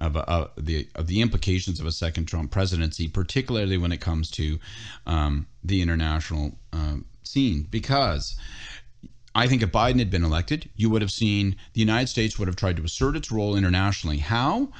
of 0.00 0.12
the 0.56 0.86
of 0.94 1.08
the 1.08 1.20
implications 1.20 1.80
of 1.80 1.86
a 1.86 1.92
second 1.92 2.26
Trump 2.26 2.50
presidency, 2.52 3.08
particularly 3.08 3.78
when 3.78 3.90
it 3.90 4.00
comes 4.00 4.30
to 4.32 4.58
um, 5.06 5.46
the 5.64 5.82
international 5.82 6.52
uh, 6.72 6.96
scene, 7.24 7.66
because. 7.70 8.36
I 9.38 9.46
think 9.46 9.62
if 9.62 9.70
Biden 9.70 10.00
had 10.00 10.10
been 10.10 10.24
elected, 10.24 10.68
you 10.74 10.90
would 10.90 11.00
have 11.00 11.12
seen 11.12 11.54
the 11.72 11.80
United 11.80 12.08
States 12.08 12.38
would 12.38 12.48
have 12.48 12.56
tried 12.56 12.76
to 12.76 12.82
assert 12.82 13.14
its 13.14 13.30
role 13.30 13.56
internationally. 13.56 14.18
How? 14.18 14.70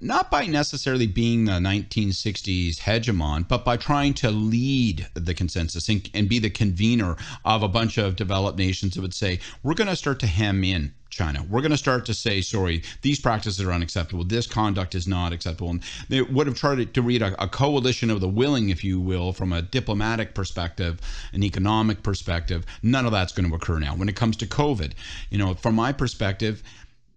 not 0.00 0.30
by 0.30 0.44
necessarily 0.44 1.06
being 1.06 1.46
the 1.46 1.52
1960s 1.52 2.80
hegemon, 2.80 3.48
but 3.48 3.64
by 3.64 3.78
trying 3.78 4.12
to 4.12 4.30
lead 4.30 5.08
the 5.14 5.32
consensus 5.32 5.88
and, 5.88 6.10
and 6.12 6.28
be 6.28 6.38
the 6.38 6.50
convener 6.50 7.16
of 7.46 7.62
a 7.62 7.68
bunch 7.68 7.96
of 7.96 8.14
developed 8.14 8.58
nations 8.58 8.94
that 8.94 9.00
would 9.00 9.14
say, 9.14 9.40
we're 9.62 9.74
going 9.74 9.88
to 9.88 9.96
start 9.96 10.20
to 10.20 10.26
hem 10.26 10.62
in 10.62 10.92
China. 11.10 11.44
We're 11.48 11.60
going 11.60 11.70
to 11.72 11.76
start 11.76 12.06
to 12.06 12.14
say, 12.14 12.40
sorry, 12.40 12.82
these 13.02 13.20
practices 13.20 13.60
are 13.60 13.72
unacceptable. 13.72 14.24
This 14.24 14.46
conduct 14.46 14.94
is 14.94 15.06
not 15.06 15.32
acceptable. 15.32 15.70
And 15.70 15.82
they 16.08 16.22
would 16.22 16.46
have 16.46 16.56
tried 16.56 16.94
to 16.94 17.02
read 17.02 17.22
a, 17.22 17.42
a, 17.42 17.48
coalition 17.48 18.10
of 18.10 18.20
the 18.20 18.28
willing, 18.28 18.70
if 18.70 18.82
you 18.84 19.00
will, 19.00 19.32
from 19.32 19.52
a 19.52 19.62
diplomatic 19.62 20.34
perspective, 20.34 21.00
an 21.32 21.42
economic 21.42 22.02
perspective. 22.02 22.64
None 22.82 23.06
of 23.06 23.12
that's 23.12 23.32
going 23.32 23.48
to 23.48 23.54
occur 23.54 23.78
now. 23.78 23.94
When 23.94 24.08
it 24.08 24.16
comes 24.16 24.36
to 24.38 24.46
COVID, 24.46 24.92
you 25.30 25.38
know, 25.38 25.54
from 25.54 25.74
my 25.74 25.92
perspective, 25.92 26.62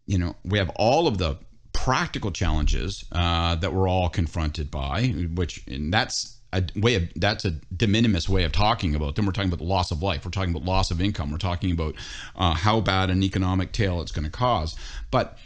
you 0.05 0.17
know, 0.17 0.35
we 0.43 0.57
have 0.57 0.69
all 0.75 1.07
of 1.07 1.17
the 1.17 1.37
practical 1.71 2.31
challenges 2.31 3.05
uh, 3.11 3.55
that 3.55 3.73
we're 3.73 3.87
all 3.87 4.09
confronted 4.09 4.69
by, 4.69 5.07
which 5.33 5.63
that's 5.67 6.37
a 6.53 6.79
way 6.79 6.95
of 6.95 7.09
that's 7.15 7.45
a 7.45 7.51
de 7.51 7.87
minimis 7.87 8.29
way 8.29 8.43
of 8.43 8.51
talking 8.51 8.95
about 8.95 9.15
them. 9.15 9.25
We're 9.25 9.31
talking 9.31 9.49
about 9.49 9.59
the 9.59 9.65
loss 9.65 9.91
of 9.91 10.01
life. 10.01 10.23
We're 10.23 10.31
talking 10.31 10.51
about 10.51 10.65
loss 10.65 10.91
of 10.91 11.01
income. 11.01 11.31
We're 11.31 11.37
talking 11.37 11.71
about 11.71 11.95
uh, 12.35 12.53
how 12.53 12.79
bad 12.81 13.09
an 13.09 13.23
economic 13.23 13.71
tail 13.71 14.01
it's 14.01 14.11
going 14.11 14.25
to 14.25 14.31
cause. 14.31 14.75
But 15.11 15.37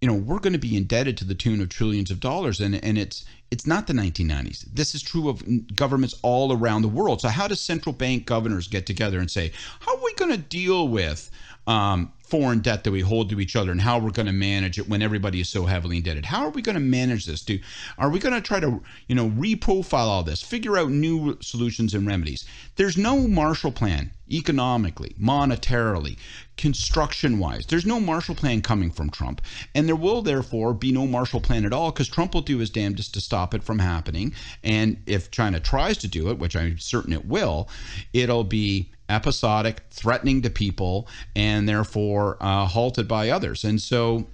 you 0.00 0.08
know 0.08 0.14
we're 0.14 0.40
going 0.40 0.52
to 0.52 0.58
be 0.58 0.76
indebted 0.76 1.16
to 1.18 1.24
the 1.24 1.34
tune 1.34 1.60
of 1.60 1.68
trillions 1.68 2.10
of 2.10 2.20
dollars, 2.20 2.60
and 2.60 2.74
and 2.84 2.98
it's 2.98 3.24
it's 3.50 3.66
not 3.66 3.86
the 3.86 3.92
1990s. 3.92 4.64
This 4.72 4.94
is 4.94 5.02
true 5.02 5.28
of 5.28 5.44
governments 5.76 6.18
all 6.22 6.52
around 6.52 6.82
the 6.82 6.88
world. 6.88 7.20
So 7.20 7.28
how 7.28 7.46
do 7.46 7.54
central 7.54 7.92
bank 7.92 8.26
governors 8.26 8.66
get 8.66 8.86
together 8.86 9.18
and 9.18 9.30
say 9.30 9.52
how 9.80 9.94
are 9.96 10.02
we 10.02 10.14
going 10.14 10.32
to 10.32 10.38
deal 10.38 10.88
with 10.88 11.30
um, 11.66 12.12
foreign 12.32 12.60
debt 12.60 12.82
that 12.82 12.90
we 12.90 13.02
hold 13.02 13.28
to 13.28 13.40
each 13.40 13.54
other 13.54 13.70
and 13.70 13.82
how 13.82 13.98
we're 13.98 14.10
going 14.10 14.24
to 14.24 14.32
manage 14.32 14.78
it 14.78 14.88
when 14.88 15.02
everybody 15.02 15.38
is 15.38 15.50
so 15.50 15.66
heavily 15.66 15.98
indebted. 15.98 16.24
How 16.24 16.46
are 16.46 16.48
we 16.48 16.62
going 16.62 16.76
to 16.76 16.80
manage 16.80 17.26
this? 17.26 17.42
Do 17.42 17.58
are 17.98 18.08
we 18.08 18.18
going 18.18 18.34
to 18.34 18.40
try 18.40 18.58
to, 18.58 18.82
you 19.06 19.14
know, 19.14 19.28
reprofile 19.28 20.06
all 20.06 20.22
this, 20.22 20.40
figure 20.42 20.78
out 20.78 20.88
new 20.88 21.36
solutions 21.42 21.92
and 21.92 22.06
remedies? 22.06 22.46
There's 22.76 22.96
no 22.96 23.28
Marshall 23.28 23.70
plan 23.70 24.12
economically, 24.30 25.14
monetarily, 25.20 26.16
construction-wise. 26.56 27.66
There's 27.66 27.84
no 27.84 28.00
Marshall 28.00 28.34
plan 28.34 28.62
coming 28.62 28.90
from 28.90 29.10
Trump, 29.10 29.42
and 29.74 29.86
there 29.86 29.94
will 29.94 30.22
therefore 30.22 30.72
be 30.72 30.90
no 30.90 31.06
Marshall 31.06 31.42
plan 31.42 31.66
at 31.66 31.74
all 31.74 31.92
because 31.92 32.08
Trump 32.08 32.32
will 32.32 32.40
do 32.40 32.56
his 32.56 32.70
damnedest 32.70 33.12
to 33.12 33.20
stop 33.20 33.52
it 33.52 33.62
from 33.62 33.78
happening. 33.78 34.32
And 34.64 34.96
if 35.04 35.30
China 35.30 35.60
tries 35.60 35.98
to 35.98 36.08
do 36.08 36.30
it, 36.30 36.38
which 36.38 36.56
I'm 36.56 36.78
certain 36.78 37.12
it 37.12 37.26
will, 37.26 37.68
it'll 38.14 38.44
be 38.44 38.90
episodic, 39.08 39.82
threatening 39.90 40.40
to 40.42 40.50
people, 40.50 41.06
and 41.36 41.68
therefore 41.68 42.21
uh, 42.40 42.66
halted 42.66 43.08
by 43.08 43.30
others. 43.30 43.64
And 43.64 43.80
so, 43.80 44.26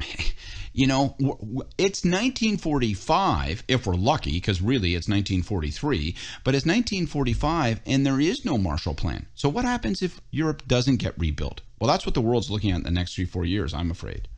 you 0.72 0.86
know, 0.86 1.16
it's 1.78 2.04
1945 2.04 3.64
if 3.68 3.86
we're 3.86 3.94
lucky, 3.94 4.32
because 4.32 4.60
really 4.60 4.94
it's 4.94 5.08
1943, 5.08 6.16
but 6.44 6.54
it's 6.54 6.66
1945 6.66 7.80
and 7.86 8.06
there 8.06 8.20
is 8.20 8.44
no 8.44 8.58
Marshall 8.58 8.94
Plan. 8.94 9.26
So, 9.34 9.48
what 9.48 9.64
happens 9.64 10.02
if 10.02 10.20
Europe 10.30 10.62
doesn't 10.66 10.96
get 10.96 11.18
rebuilt? 11.18 11.60
Well, 11.80 11.88
that's 11.88 12.06
what 12.06 12.14
the 12.14 12.20
world's 12.20 12.50
looking 12.50 12.70
at 12.70 12.78
in 12.78 12.82
the 12.82 12.90
next 12.90 13.14
three, 13.14 13.24
four 13.24 13.44
years, 13.44 13.72
I'm 13.72 13.90
afraid. 13.90 14.28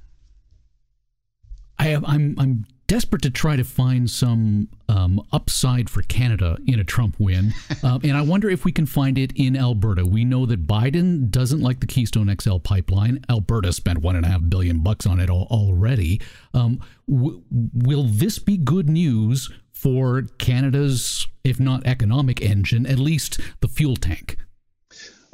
I 1.79 1.89
am, 1.89 2.05
I'm, 2.07 2.37
I'm 2.39 2.67
desperate 2.87 3.23
to 3.23 3.31
try 3.31 3.57
to 3.57 3.65
find 3.65 4.11
some 4.11 4.69
um, 4.89 5.21
upside 5.33 5.89
for 5.89 6.03
Canada 6.03 6.59
in 6.67 6.79
a 6.79 6.85
Trump 6.85 7.17
win. 7.19 7.53
Uh, 7.85 7.99
and 8.05 8.17
I 8.17 8.23
wonder 8.23 8.49
if 8.49 8.65
we 8.65 8.71
can 8.71 8.87
find 8.87 9.19
it 9.19 9.33
in 9.35 9.57
Alberta. 9.57 10.07
We 10.07 10.25
know 10.25 10.47
that 10.47 10.69
Biden 10.69 11.31
doesn't 11.31 11.61
like 11.61 11.81
the 11.81 11.87
Keystone 11.87 12.33
XL 12.41 12.59
pipeline. 12.59 13.25
Alberta 13.29 13.73
spent 13.73 13.99
one 14.03 14.15
and 14.15 14.25
a 14.25 14.29
half 14.29 14.49
billion 14.49 14.85
bucks 14.85 15.05
on 15.05 15.19
it 15.19 15.29
already. 15.29 16.21
Um, 16.55 16.79
w- 17.11 17.43
will 17.51 18.05
this 18.05 18.39
be 18.39 18.57
good 18.57 18.89
news 18.89 19.51
for 19.73 20.23
Canada's, 20.39 21.27
if 21.43 21.59
not 21.59 21.85
economic 21.85 22.41
engine, 22.41 22.87
at 22.87 23.01
least 23.01 23.41
the 23.61 23.69
fuel 23.69 23.97
tank? 23.97 24.37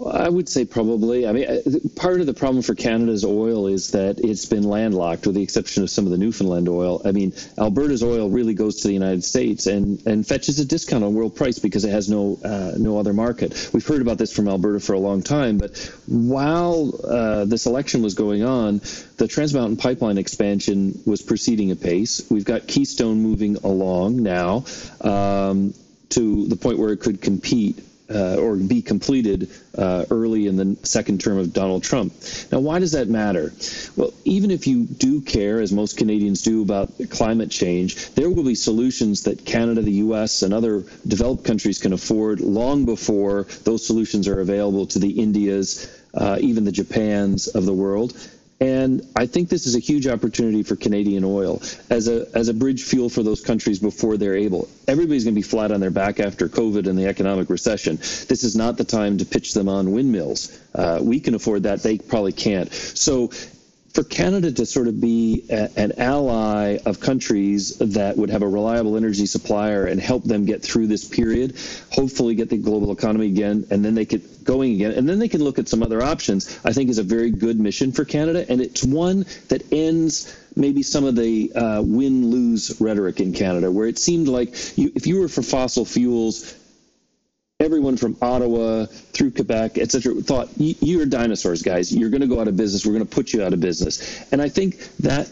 I 0.07 0.29
would 0.29 0.49
say 0.49 0.65
probably. 0.65 1.27
I 1.27 1.33
mean, 1.33 1.49
uh, 1.49 1.61
part 1.97 2.21
of 2.21 2.27
the 2.27 2.35
problem 2.35 2.63
for 2.63 2.77
Canada's 2.77 3.25
oil 3.25 3.67
is 3.67 3.91
that 3.91 4.21
it's 4.21 4.47
been 4.47 4.63
landlocked, 4.63 5.27
with 5.27 5.35
the 5.35 5.43
exception 5.43 5.83
of 5.83 5.91
some 5.91 6.05
of 6.05 6.13
the 6.13 6.19
Newfoundland 6.19 6.69
oil. 6.69 7.03
I 7.05 7.11
mean, 7.11 7.33
Alberta's 7.59 8.05
oil 8.05 8.31
really 8.31 8.55
goes 8.55 8.83
to 8.83 8.89
the 8.89 8.95
United 8.95 9.25
States 9.25 9.67
and, 9.67 10.07
and 10.07 10.25
fetches 10.25 10.61
a 10.61 10.65
discount 10.65 11.03
on 11.03 11.15
world 11.15 11.35
price 11.35 11.59
because 11.59 11.85
it 11.85 11.91
has 11.91 12.09
no 12.09 12.39
uh, 12.45 12.75
no 12.79 12.99
other 12.99 13.13
market. 13.13 13.71
We've 13.73 13.85
heard 13.85 14.01
about 14.01 14.19
this 14.19 14.33
from 14.33 14.47
Alberta 14.47 14.79
for 14.79 14.93
a 14.93 15.01
long 15.01 15.21
time, 15.21 15.59
but 15.59 15.77
while 16.07 16.93
uh, 17.05 17.45
this 17.47 17.67
election 17.67 18.01
was 18.01 18.15
going 18.15 18.45
on, 18.45 18.81
the 19.17 19.27
Trans 19.27 19.53
Mountain 19.53 19.79
Pipeline 19.79 20.17
expansion 20.17 21.03
was 21.07 21.23
proceeding 21.23 21.73
apace. 21.73 22.25
We've 22.31 22.45
got 22.45 22.69
Keystone 22.69 23.21
moving 23.21 23.57
along 23.57 24.23
now 24.23 24.65
um, 25.01 25.75
to 26.11 26.47
the 26.47 26.57
point 26.57 26.79
where 26.79 26.93
it 26.93 27.01
could 27.01 27.21
compete 27.21 27.83
uh, 28.13 28.37
or 28.37 28.57
be 28.57 28.83
completed 28.83 29.51
uh, 29.77 30.05
early 30.11 30.47
in 30.47 30.57
the 30.57 30.77
second 30.83 31.21
term 31.21 31.39
of 31.39 31.53
Donald 31.53 31.83
Trump. 31.83 32.13
Now, 32.51 32.61
why 32.61 32.79
does 32.79 32.93
that 32.93 33.09
matter? 33.09 33.53
Well, 33.97 34.13
even 34.25 34.51
if 34.51 34.67
you 34.67 34.85
do 34.85 35.21
care, 35.21 35.61
as 35.61 35.73
most 35.73 35.97
Canadians 35.99 36.43
do, 36.43 36.63
about 36.63 36.91
climate 37.11 37.51
change, 37.51 38.11
there 38.15 38.31
will 38.31 38.45
be 38.45 38.55
solutions 38.55 39.25
that 39.25 39.45
Canada, 39.45 39.83
the 39.83 39.93
U.S., 39.93 40.43
and 40.43 40.55
other 40.55 40.85
developed 41.07 41.45
countries 41.45 41.79
can 41.79 41.93
afford 41.93 42.41
long 42.41 42.85
before 42.85 43.45
those 43.65 43.87
solutions 43.87 44.27
are 44.29 44.41
available 44.41 44.87
to 44.87 44.99
the 44.99 45.11
Indias, 45.11 45.89
uh, 46.15 46.39
even 46.41 46.65
the 46.65 46.73
Japans 46.73 47.49
of 47.49 47.67
the 47.67 47.75
world. 47.75 48.15
And 48.61 49.07
I 49.15 49.27
think 49.27 49.49
this 49.49 49.67
is 49.67 49.77
a 49.77 49.79
huge 49.79 50.09
opportunity 50.09 50.65
for 50.65 50.75
Canadian 50.75 51.23
oil 51.25 51.63
as 51.91 52.09
a 52.09 52.27
as 52.35 52.49
a 52.49 52.55
bridge 52.55 52.83
fuel 52.83 53.09
for 53.09 53.23
those 53.23 53.41
countries 53.41 53.79
before 53.79 54.17
they're 54.17 54.37
able. 54.37 54.69
Everybody's 54.89 55.25
going 55.25 55.35
to 55.35 55.39
be 55.39 55.47
flat 55.47 55.71
on 55.71 55.79
their 55.79 55.91
back 55.91 56.19
after 56.19 56.49
COVID 56.49 56.89
and 56.89 56.99
the 56.99 57.07
economic 57.07 57.51
recession. 57.51 57.97
This 57.97 58.43
is 58.43 58.57
not 58.57 58.77
the 58.77 58.85
time 58.85 59.19
to 59.19 59.25
pitch 59.25 59.55
them 59.55 59.69
on 59.69 59.93
windmills. 59.93 60.59
Uh, 60.75 60.99
we 61.01 61.21
can 61.21 61.37
afford 61.37 61.63
that; 61.65 61.85
they 61.85 61.99
probably 61.99 62.33
can't. 62.33 62.73
So 62.73 63.31
for 63.93 64.05
Canada 64.05 64.53
to 64.53 64.67
sort 64.67 64.87
of 64.87 65.01
be 65.01 65.45
a, 65.51 65.71
an 65.77 65.93
ally 65.99 66.79
of 66.85 67.01
countries 67.01 67.79
that 67.79 68.17
would 68.17 68.31
have 68.31 68.43
a 68.43 68.49
reliable 68.49 68.97
energy 68.97 69.27
supplier 69.27 69.87
and 69.87 70.01
help 70.01 70.25
them 70.25 70.45
get 70.45 70.63
through 70.63 70.87
this 70.87 71.07
period, 71.07 71.57
hopefully 71.91 72.35
get 72.35 72.49
the 72.49 72.59
global 72.59 72.93
economy 72.93 73.27
again, 73.27 73.67
and 73.71 73.85
then 73.85 73.95
they 73.95 74.05
get 74.05 74.45
going 74.45 74.75
again, 74.75 74.93
and 74.93 75.09
then 75.09 75.19
they 75.19 75.29
can 75.29 75.43
look 75.43 75.59
at 75.59 75.69
some 75.69 75.83
other 75.83 76.03
options, 76.03 76.59
I 76.65 76.73
think 76.73 76.91
is 76.91 76.99
a 76.99 77.03
very 77.03 77.31
good 77.31 77.59
mission 77.59 77.93
for 77.93 78.05
Canada. 78.05 78.45
And 78.49 78.61
it's 78.61 78.85
one 78.85 79.27
that 79.49 79.73
ends 79.73 80.35
maybe 80.57 80.83
some 80.83 81.05
of 81.05 81.17
the 81.17 81.53
uh, 81.53 81.83
win 81.85 82.31
lose 82.31 82.81
rhetoric 82.81 83.21
in 83.21 83.33
Canada, 83.33 83.71
where 83.71 83.87
it 83.87 83.99
seemed 83.99 84.29
like 84.29 84.79
you, 84.79 84.93
if 84.95 85.07
you 85.07 85.21
were 85.21 85.29
for 85.29 85.43
fossil 85.43 85.85
fuels, 85.85 86.55
everyone 87.69 87.99
from 87.99 88.17
Ottawa 88.23 88.87
through 88.87 89.31
Quebec, 89.31 89.77
etc., 89.77 90.15
thought 90.23 90.49
you're 90.57 91.05
dinosaurs, 91.05 91.63
guys. 91.63 91.95
You're 91.95 92.09
going 92.09 92.23
to 92.23 92.27
go 92.27 92.41
out 92.41 92.49
of 92.49 92.57
business. 92.57 92.87
We're 92.87 92.95
going 92.95 93.07
to 93.07 93.15
put 93.15 93.35
you 93.35 93.45
out 93.45 93.53
of 93.53 93.61
business. 93.61 94.33
And 94.33 94.41
I 94.41 94.49
think 94.49 94.79
that 95.01 95.29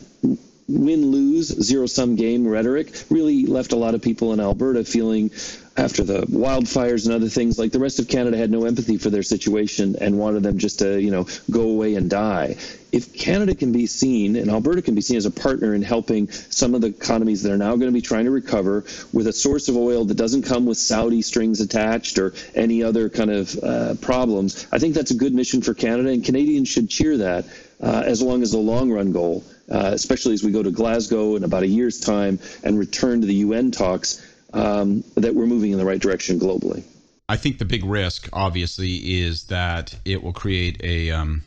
win 0.68 1.10
lose 1.10 1.46
zero 1.46 1.86
sum 1.86 2.16
game 2.16 2.46
rhetoric 2.46 3.04
really 3.08 3.46
left 3.46 3.72
a 3.72 3.76
lot 3.76 3.94
of 3.94 4.02
people 4.02 4.32
in 4.32 4.40
Alberta 4.40 4.84
feeling 4.84 5.30
after 5.76 6.02
the 6.02 6.22
wildfires 6.22 7.04
and 7.04 7.14
other 7.14 7.28
things 7.28 7.58
like 7.58 7.70
the 7.70 7.78
rest 7.78 7.98
of 7.98 8.08
Canada 8.08 8.36
had 8.36 8.50
no 8.50 8.64
empathy 8.64 8.96
for 8.96 9.10
their 9.10 9.22
situation 9.22 9.94
and 10.00 10.18
wanted 10.18 10.42
them 10.42 10.58
just 10.58 10.78
to 10.78 11.00
you 11.00 11.10
know 11.10 11.26
go 11.50 11.62
away 11.62 11.94
and 11.94 12.10
die. 12.10 12.56
If 12.92 13.12
Canada 13.12 13.54
can 13.54 13.72
be 13.72 13.86
seen 13.86 14.36
and 14.36 14.50
Alberta 14.50 14.80
can 14.80 14.94
be 14.94 15.02
seen 15.02 15.18
as 15.18 15.26
a 15.26 15.30
partner 15.30 15.74
in 15.74 15.82
helping 15.82 16.30
some 16.30 16.74
of 16.74 16.80
the 16.80 16.88
economies 16.88 17.42
that 17.42 17.52
are 17.52 17.58
now 17.58 17.76
going 17.76 17.88
to 17.88 17.92
be 17.92 18.00
trying 18.00 18.24
to 18.24 18.30
recover 18.30 18.84
with 19.12 19.26
a 19.26 19.32
source 19.32 19.68
of 19.68 19.76
oil 19.76 20.04
that 20.06 20.16
doesn't 20.16 20.42
come 20.42 20.64
with 20.64 20.78
Saudi 20.78 21.20
strings 21.20 21.60
attached 21.60 22.18
or 22.18 22.32
any 22.54 22.82
other 22.82 23.10
kind 23.10 23.30
of 23.30 23.56
uh, 23.62 23.94
problems, 23.96 24.66
I 24.72 24.78
think 24.78 24.94
that's 24.94 25.10
a 25.10 25.16
good 25.16 25.34
mission 25.34 25.60
for 25.60 25.74
Canada, 25.74 26.08
and 26.08 26.24
Canadians 26.24 26.68
should 26.68 26.88
cheer 26.88 27.18
that 27.18 27.44
uh, 27.82 28.02
as 28.06 28.22
long 28.22 28.42
as 28.42 28.52
the 28.52 28.58
long 28.58 28.90
run 28.90 29.12
goal, 29.12 29.44
uh, 29.70 29.90
especially 29.92 30.34
as 30.34 30.42
we 30.42 30.52
go 30.52 30.62
to 30.62 30.70
Glasgow 30.70 31.36
in 31.36 31.44
about 31.44 31.62
a 31.62 31.68
year's 31.68 32.00
time 32.00 32.38
and 32.62 32.78
return 32.78 33.20
to 33.20 33.26
the 33.26 33.34
UN 33.34 33.70
talks, 33.70 34.24
um, 34.52 35.04
that 35.16 35.34
we're 35.34 35.46
moving 35.46 35.72
in 35.72 35.78
the 35.78 35.84
right 35.84 36.00
direction 36.00 36.38
globally. 36.38 36.82
I 37.28 37.36
think 37.36 37.58
the 37.58 37.64
big 37.64 37.84
risk, 37.84 38.28
obviously, 38.32 39.20
is 39.20 39.44
that 39.44 39.96
it 40.04 40.22
will 40.22 40.32
create 40.32 40.80
a 40.84 41.10
um, 41.10 41.42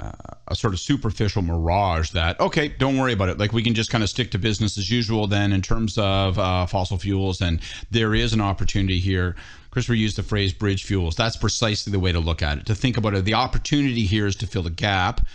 uh, 0.00 0.12
a 0.48 0.54
sort 0.54 0.72
of 0.72 0.80
superficial 0.80 1.42
mirage 1.42 2.10
that 2.10 2.38
okay 2.40 2.68
don't 2.68 2.96
worry 2.96 3.12
about 3.12 3.28
it. 3.28 3.38
Like 3.38 3.52
we 3.52 3.62
can 3.62 3.74
just 3.74 3.90
kind 3.90 4.04
of 4.04 4.10
stick 4.10 4.30
to 4.32 4.38
business 4.38 4.78
as 4.78 4.90
usual 4.90 5.26
then 5.26 5.52
in 5.52 5.62
terms 5.62 5.98
of 5.98 6.38
uh, 6.38 6.66
fossil 6.66 6.98
fuels 6.98 7.40
and 7.40 7.60
there 7.90 8.14
is 8.14 8.32
an 8.32 8.40
opportunity 8.40 8.98
here. 8.98 9.36
Christopher 9.70 9.94
used 9.94 10.16
the 10.16 10.22
phrase 10.22 10.52
bridge 10.52 10.84
fuels. 10.84 11.16
That's 11.16 11.36
precisely 11.36 11.90
the 11.90 11.98
way 11.98 12.12
to 12.12 12.20
look 12.20 12.42
at 12.42 12.58
it. 12.58 12.66
To 12.66 12.74
think 12.74 12.96
about 12.96 13.14
it 13.14 13.24
the 13.24 13.34
opportunity 13.34 14.04
here 14.04 14.26
is 14.26 14.36
to 14.36 14.46
fill 14.46 14.62
the 14.62 14.70
gap 14.70 15.26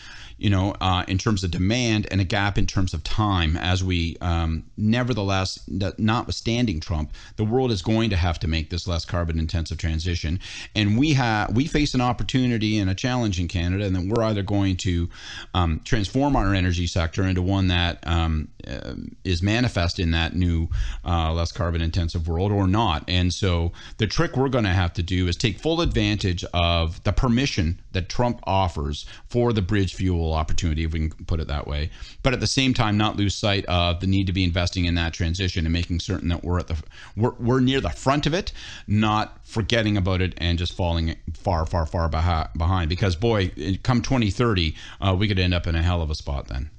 you 0.44 0.50
know, 0.50 0.76
uh, 0.82 1.06
in 1.08 1.18
terms 1.18 1.46
of 1.46 1.52
demand 1.52 2.06
and 2.12 2.20
a 2.20 2.26
gap 2.26 2.58
in 2.58 2.66
terms 2.66 2.94
of 2.94 3.02
time. 3.02 3.56
As 3.56 3.82
we, 3.82 4.18
um, 4.20 4.66
nevertheless, 4.76 5.58
notwithstanding 5.98 6.82
Trump, 6.82 7.14
the 7.38 7.46
world 7.46 7.72
is 7.72 7.82
going 7.82 8.10
to 8.10 8.18
have 8.18 8.40
to 8.40 8.50
make 8.50 8.70
this 8.70 8.86
less 8.86 9.06
carbon 9.06 9.40
intensive 9.40 9.78
transition, 9.78 10.42
and 10.76 10.98
we 10.98 11.14
have 11.14 11.56
we 11.56 11.66
face 11.66 11.94
an 11.94 12.02
opportunity 12.02 12.78
and 12.78 12.90
a 12.90 12.94
challenge 12.94 13.40
in 13.40 13.48
Canada, 13.48 13.86
and 13.86 13.96
then 13.96 14.10
we're 14.10 14.24
either 14.24 14.44
going 14.44 14.76
to 14.76 15.10
um, 15.54 15.80
transform 15.86 16.36
our 16.36 16.54
energy 16.54 16.88
sector 16.88 17.24
into 17.24 17.42
one 17.42 17.70
that 17.70 18.06
um, 18.06 18.50
uh, 18.68 18.96
is 19.24 19.42
manifest 19.42 19.98
in 19.98 20.12
that 20.12 20.36
new, 20.36 20.68
uh, 21.06 21.32
less 21.32 21.54
carbon 21.54 21.82
intensive 21.82 22.28
world 22.28 22.52
or 22.52 22.68
not. 22.68 23.06
And 23.08 23.34
so 23.34 23.72
the 23.98 24.08
trick 24.08 24.36
we're 24.36 24.50
going 24.50 24.66
to 24.66 24.72
have 24.72 24.92
to 24.94 25.04
do 25.04 25.30
is 25.30 25.38
take 25.38 25.58
full 25.58 25.80
advantage 25.80 26.44
of 26.54 27.02
the 27.06 27.14
permission 27.14 27.80
that 27.94 28.10
Trump 28.10 28.40
offers 28.44 29.06
for 29.30 29.54
the 29.54 29.62
bridge 29.62 29.94
fuel 29.96 30.34
opportunity, 30.34 30.84
if 30.84 30.92
we 30.92 31.10
can 31.10 31.26
put 31.26 31.40
it 31.40 31.48
that 31.48 31.68
way. 31.68 31.90
But 32.22 32.34
at 32.34 32.40
the 32.40 32.48
same 32.48 32.74
time, 32.74 32.98
not 32.98 33.18
lose 33.18 33.36
sight 33.36 33.66
of 33.66 34.00
the 34.00 34.08
need 34.08 34.28
to 34.28 34.34
be 34.34 34.44
investing 34.44 34.86
in 34.86 34.96
that 34.96 35.14
transition 35.14 35.66
and 35.66 35.74
making 35.74 36.00
certain 36.00 36.30
that 36.30 36.44
we're 36.44 36.60
at 36.60 36.68
the 36.68 36.82
we're, 37.16 37.34
we're 37.40 37.60
near 37.60 37.82
the 37.82 37.90
front 37.90 38.26
of 38.26 38.34
it, 38.34 38.52
not 38.88 39.40
forgetting 39.46 39.98
about 39.98 40.22
it 40.22 40.34
and 40.38 40.58
just 40.58 40.74
falling 40.74 41.16
far, 41.34 41.66
far, 41.66 41.86
far 41.86 42.10
behind. 42.10 42.90
Because 42.90 43.16
boy, 43.16 43.52
come 43.84 44.02
2030, 44.02 44.76
uh, 45.02 45.16
we 45.18 45.28
could 45.28 45.40
end 45.40 45.54
up 45.54 45.68
in 45.68 45.76
a 45.76 45.82
hell 45.82 46.02
of 46.02 46.10
a 46.10 46.16
spot 46.16 46.48
then. 46.48 46.70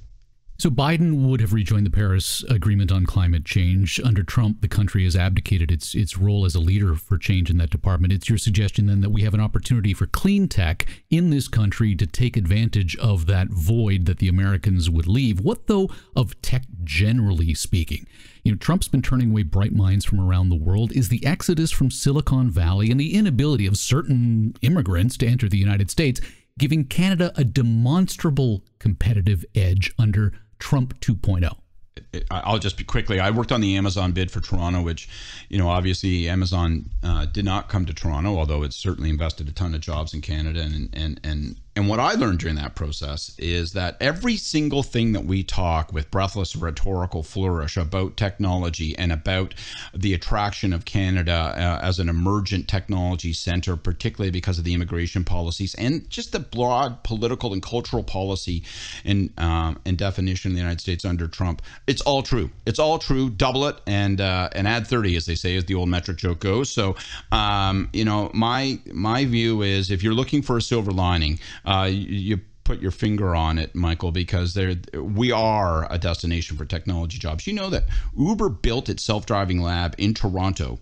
So 0.56 0.70
Biden 0.70 1.28
would 1.28 1.40
have 1.40 1.52
rejoined 1.52 1.84
the 1.84 1.90
Paris 1.90 2.44
Agreement 2.48 2.92
on 2.92 3.06
climate 3.06 3.44
change. 3.44 4.00
Under 4.04 4.22
Trump, 4.22 4.60
the 4.60 4.68
country 4.68 5.02
has 5.02 5.16
abdicated 5.16 5.72
its 5.72 5.96
its 5.96 6.16
role 6.16 6.44
as 6.44 6.54
a 6.54 6.60
leader 6.60 6.94
for 6.94 7.18
change 7.18 7.50
in 7.50 7.58
that 7.58 7.70
department. 7.70 8.12
It's 8.12 8.28
your 8.28 8.38
suggestion 8.38 8.86
then 8.86 9.00
that 9.00 9.10
we 9.10 9.22
have 9.22 9.34
an 9.34 9.40
opportunity 9.40 9.92
for 9.92 10.06
clean 10.06 10.48
tech 10.48 10.86
in 11.10 11.30
this 11.30 11.48
country 11.48 11.96
to 11.96 12.06
take 12.06 12.36
advantage 12.36 12.96
of 12.96 13.26
that 13.26 13.48
void 13.48 14.06
that 14.06 14.18
the 14.18 14.28
Americans 14.28 14.88
would 14.88 15.08
leave. 15.08 15.40
What 15.40 15.66
though 15.66 15.90
of 16.14 16.40
tech 16.40 16.62
generally 16.84 17.52
speaking? 17.54 18.06
You 18.44 18.52
know, 18.52 18.58
Trump's 18.58 18.88
been 18.88 19.02
turning 19.02 19.32
away 19.32 19.42
bright 19.42 19.72
minds 19.72 20.04
from 20.04 20.20
around 20.20 20.50
the 20.50 20.56
world. 20.56 20.92
Is 20.92 21.08
the 21.08 21.26
exodus 21.26 21.72
from 21.72 21.90
Silicon 21.90 22.48
Valley 22.48 22.92
and 22.92 23.00
the 23.00 23.14
inability 23.14 23.66
of 23.66 23.76
certain 23.76 24.54
immigrants 24.62 25.16
to 25.16 25.26
enter 25.26 25.48
the 25.48 25.58
United 25.58 25.90
States 25.90 26.20
giving 26.58 26.84
Canada 26.84 27.32
a 27.36 27.44
demonstrable 27.44 28.62
competitive 28.78 29.44
edge 29.54 29.92
under 29.98 30.32
Trump 30.58 30.98
2.0? 31.00 31.56
I'll 32.30 32.58
just 32.58 32.76
be 32.76 32.84
quickly. 32.84 33.20
I 33.20 33.30
worked 33.30 33.52
on 33.52 33.60
the 33.60 33.76
Amazon 33.76 34.12
bid 34.12 34.30
for 34.30 34.40
Toronto, 34.40 34.82
which, 34.82 35.08
you 35.48 35.58
know, 35.58 35.68
obviously 35.68 36.28
Amazon 36.28 36.90
uh, 37.02 37.26
did 37.26 37.44
not 37.44 37.68
come 37.68 37.86
to 37.86 37.94
Toronto, 37.94 38.36
although 38.36 38.62
it 38.62 38.72
certainly 38.72 39.10
invested 39.10 39.48
a 39.48 39.52
ton 39.52 39.74
of 39.74 39.80
jobs 39.80 40.14
in 40.14 40.20
Canada 40.20 40.60
and 40.60 40.90
and 40.92 41.20
and 41.24 41.56
and 41.76 41.88
what 41.88 41.98
I 41.98 42.12
learned 42.12 42.38
during 42.38 42.54
that 42.56 42.76
process 42.76 43.34
is 43.36 43.72
that 43.72 43.96
every 44.00 44.36
single 44.36 44.84
thing 44.84 45.12
that 45.12 45.24
we 45.24 45.42
talk 45.42 45.92
with 45.92 46.10
breathless 46.10 46.54
rhetorical 46.54 47.24
flourish 47.24 47.76
about 47.76 48.16
technology 48.16 48.96
and 48.96 49.10
about 49.10 49.54
the 49.92 50.14
attraction 50.14 50.72
of 50.72 50.84
Canada 50.84 51.32
uh, 51.56 51.84
as 51.84 51.98
an 51.98 52.08
emergent 52.08 52.68
technology 52.68 53.32
center, 53.32 53.76
particularly 53.76 54.30
because 54.30 54.56
of 54.56 54.64
the 54.64 54.72
immigration 54.72 55.24
policies 55.24 55.74
and 55.74 56.08
just 56.08 56.30
the 56.30 56.38
broad 56.38 57.02
political 57.02 57.52
and 57.52 57.62
cultural 57.62 58.04
policy 58.04 58.62
and 59.04 59.32
um, 59.38 59.80
and 59.84 59.98
definition 59.98 60.52
of 60.52 60.54
the 60.54 60.60
United 60.60 60.80
States 60.80 61.04
under 61.04 61.26
Trump, 61.26 61.60
it's 61.88 62.02
all 62.04 62.22
true. 62.22 62.50
It's 62.66 62.78
all 62.78 62.98
true. 62.98 63.30
Double 63.30 63.66
it 63.66 63.76
and 63.86 64.20
uh, 64.20 64.48
and 64.52 64.68
add 64.68 64.86
thirty, 64.86 65.16
as 65.16 65.26
they 65.26 65.34
say, 65.34 65.56
as 65.56 65.64
the 65.64 65.74
old 65.74 65.88
metric 65.88 66.18
joke 66.18 66.40
goes. 66.40 66.70
So, 66.70 66.96
um, 67.32 67.88
you 67.92 68.04
know, 68.04 68.30
my 68.32 68.78
my 68.92 69.24
view 69.24 69.62
is 69.62 69.90
if 69.90 70.02
you're 70.02 70.14
looking 70.14 70.42
for 70.42 70.56
a 70.56 70.62
silver 70.62 70.92
lining 70.92 71.38
uh, 71.64 71.88
you, 71.90 72.40
put 72.64 72.80
your 72.80 72.90
finger 72.90 73.34
on 73.34 73.58
it, 73.58 73.74
Michael, 73.74 74.10
because 74.10 74.54
there 74.54 74.74
we 74.94 75.30
are 75.30 75.86
a 75.92 75.98
destination 75.98 76.56
for 76.56 76.64
technology 76.64 77.18
jobs. 77.18 77.46
You 77.46 77.52
know 77.52 77.68
that 77.68 77.84
Uber 78.16 78.48
built 78.48 78.88
its 78.88 79.02
self-driving 79.02 79.60
lab 79.60 79.94
in 79.98 80.14
Toronto 80.14 80.78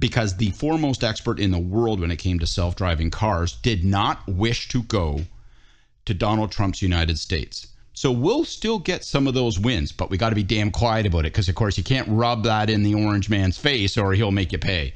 because 0.00 0.36
the 0.36 0.50
foremost 0.50 1.04
expert 1.04 1.38
in 1.38 1.52
the 1.52 1.58
world 1.58 2.00
when 2.00 2.10
it 2.10 2.16
came 2.16 2.40
to 2.40 2.46
self-driving 2.46 3.10
cars 3.10 3.52
did 3.52 3.84
not 3.84 4.26
wish 4.28 4.68
to 4.68 4.82
go 4.82 5.20
to 6.04 6.14
Donald 6.14 6.50
Trump's 6.50 6.82
United 6.82 7.18
States. 7.18 7.68
So 7.94 8.10
we'll 8.10 8.44
still 8.44 8.78
get 8.78 9.04
some 9.04 9.26
of 9.26 9.34
those 9.34 9.58
wins, 9.58 9.92
but 9.92 10.10
we 10.10 10.16
got 10.16 10.30
to 10.30 10.34
be 10.34 10.42
damn 10.42 10.70
quiet 10.70 11.06
about 11.06 11.20
it 11.20 11.32
because, 11.32 11.48
of 11.48 11.54
course, 11.54 11.76
you 11.76 11.84
can't 11.84 12.08
rub 12.08 12.44
that 12.44 12.70
in 12.70 12.82
the 12.82 12.94
orange 12.94 13.28
man's 13.28 13.58
face 13.58 13.98
or 13.98 14.14
he'll 14.14 14.30
make 14.30 14.52
you 14.52 14.58
pay. 14.58 14.94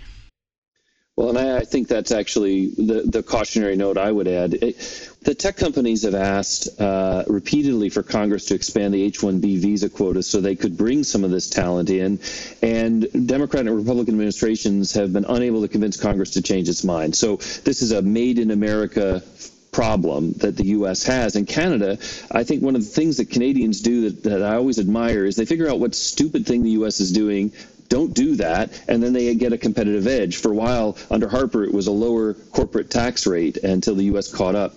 Well, 1.16 1.30
and 1.30 1.38
I, 1.38 1.56
I, 1.56 1.60
think 1.60 1.88
that's 1.88 2.12
actually 2.12 2.66
the, 2.66 3.04
the 3.06 3.22
cautionary 3.22 3.74
note 3.74 3.96
I 3.96 4.12
would 4.12 4.28
add. 4.28 4.52
It, 4.52 4.76
the 5.22 5.34
tech 5.34 5.56
companies 5.56 6.02
have 6.02 6.14
asked 6.14 6.78
uh, 6.78 7.24
repeatedly 7.26 7.88
for 7.88 8.02
Congress 8.02 8.44
to 8.46 8.54
expand 8.54 8.92
the 8.92 9.02
H 9.02 9.20
1B 9.20 9.58
visa 9.58 9.88
quota 9.88 10.22
so 10.22 10.42
they 10.42 10.56
could 10.56 10.76
bring 10.76 11.04
some 11.04 11.24
of 11.24 11.30
this 11.30 11.48
talent 11.48 11.88
in. 11.88 12.20
And 12.60 13.26
Democrat 13.26 13.66
and 13.66 13.74
Republican 13.74 14.12
administrations 14.12 14.92
have 14.92 15.14
been 15.14 15.24
unable 15.24 15.62
to 15.62 15.68
convince 15.68 15.98
Congress 15.98 16.32
to 16.32 16.42
change 16.42 16.68
its 16.68 16.84
mind. 16.84 17.16
So 17.16 17.36
this 17.36 17.80
is 17.80 17.92
a 17.92 18.02
made 18.02 18.38
in 18.38 18.50
America 18.50 19.22
problem 19.76 20.32
that 20.38 20.56
the 20.56 20.68
U.S. 20.68 21.02
has. 21.02 21.36
And 21.36 21.46
Canada, 21.46 21.98
I 22.30 22.44
think 22.44 22.62
one 22.62 22.76
of 22.76 22.82
the 22.82 22.90
things 22.90 23.18
that 23.18 23.28
Canadians 23.28 23.82
do 23.82 24.08
that, 24.08 24.22
that 24.22 24.42
I 24.42 24.56
always 24.56 24.78
admire 24.78 25.26
is 25.26 25.36
they 25.36 25.44
figure 25.44 25.68
out 25.68 25.78
what 25.78 25.94
stupid 25.94 26.46
thing 26.46 26.62
the 26.62 26.70
U.S. 26.80 26.98
is 27.00 27.12
doing 27.12 27.52
don't 27.90 28.14
do 28.14 28.36
that, 28.36 28.70
and 28.88 29.02
then 29.02 29.12
they 29.12 29.32
get 29.34 29.52
a 29.52 29.58
competitive 29.58 30.06
edge. 30.06 30.38
For 30.38 30.50
a 30.50 30.54
while, 30.54 30.96
under 31.10 31.28
Harper, 31.28 31.62
it 31.62 31.72
was 31.72 31.86
a 31.86 31.92
lower 31.92 32.32
corporate 32.34 32.90
tax 32.90 33.26
rate 33.26 33.58
until 33.58 33.94
the 33.94 34.04
U.S. 34.04 34.32
caught 34.32 34.54
up. 34.54 34.72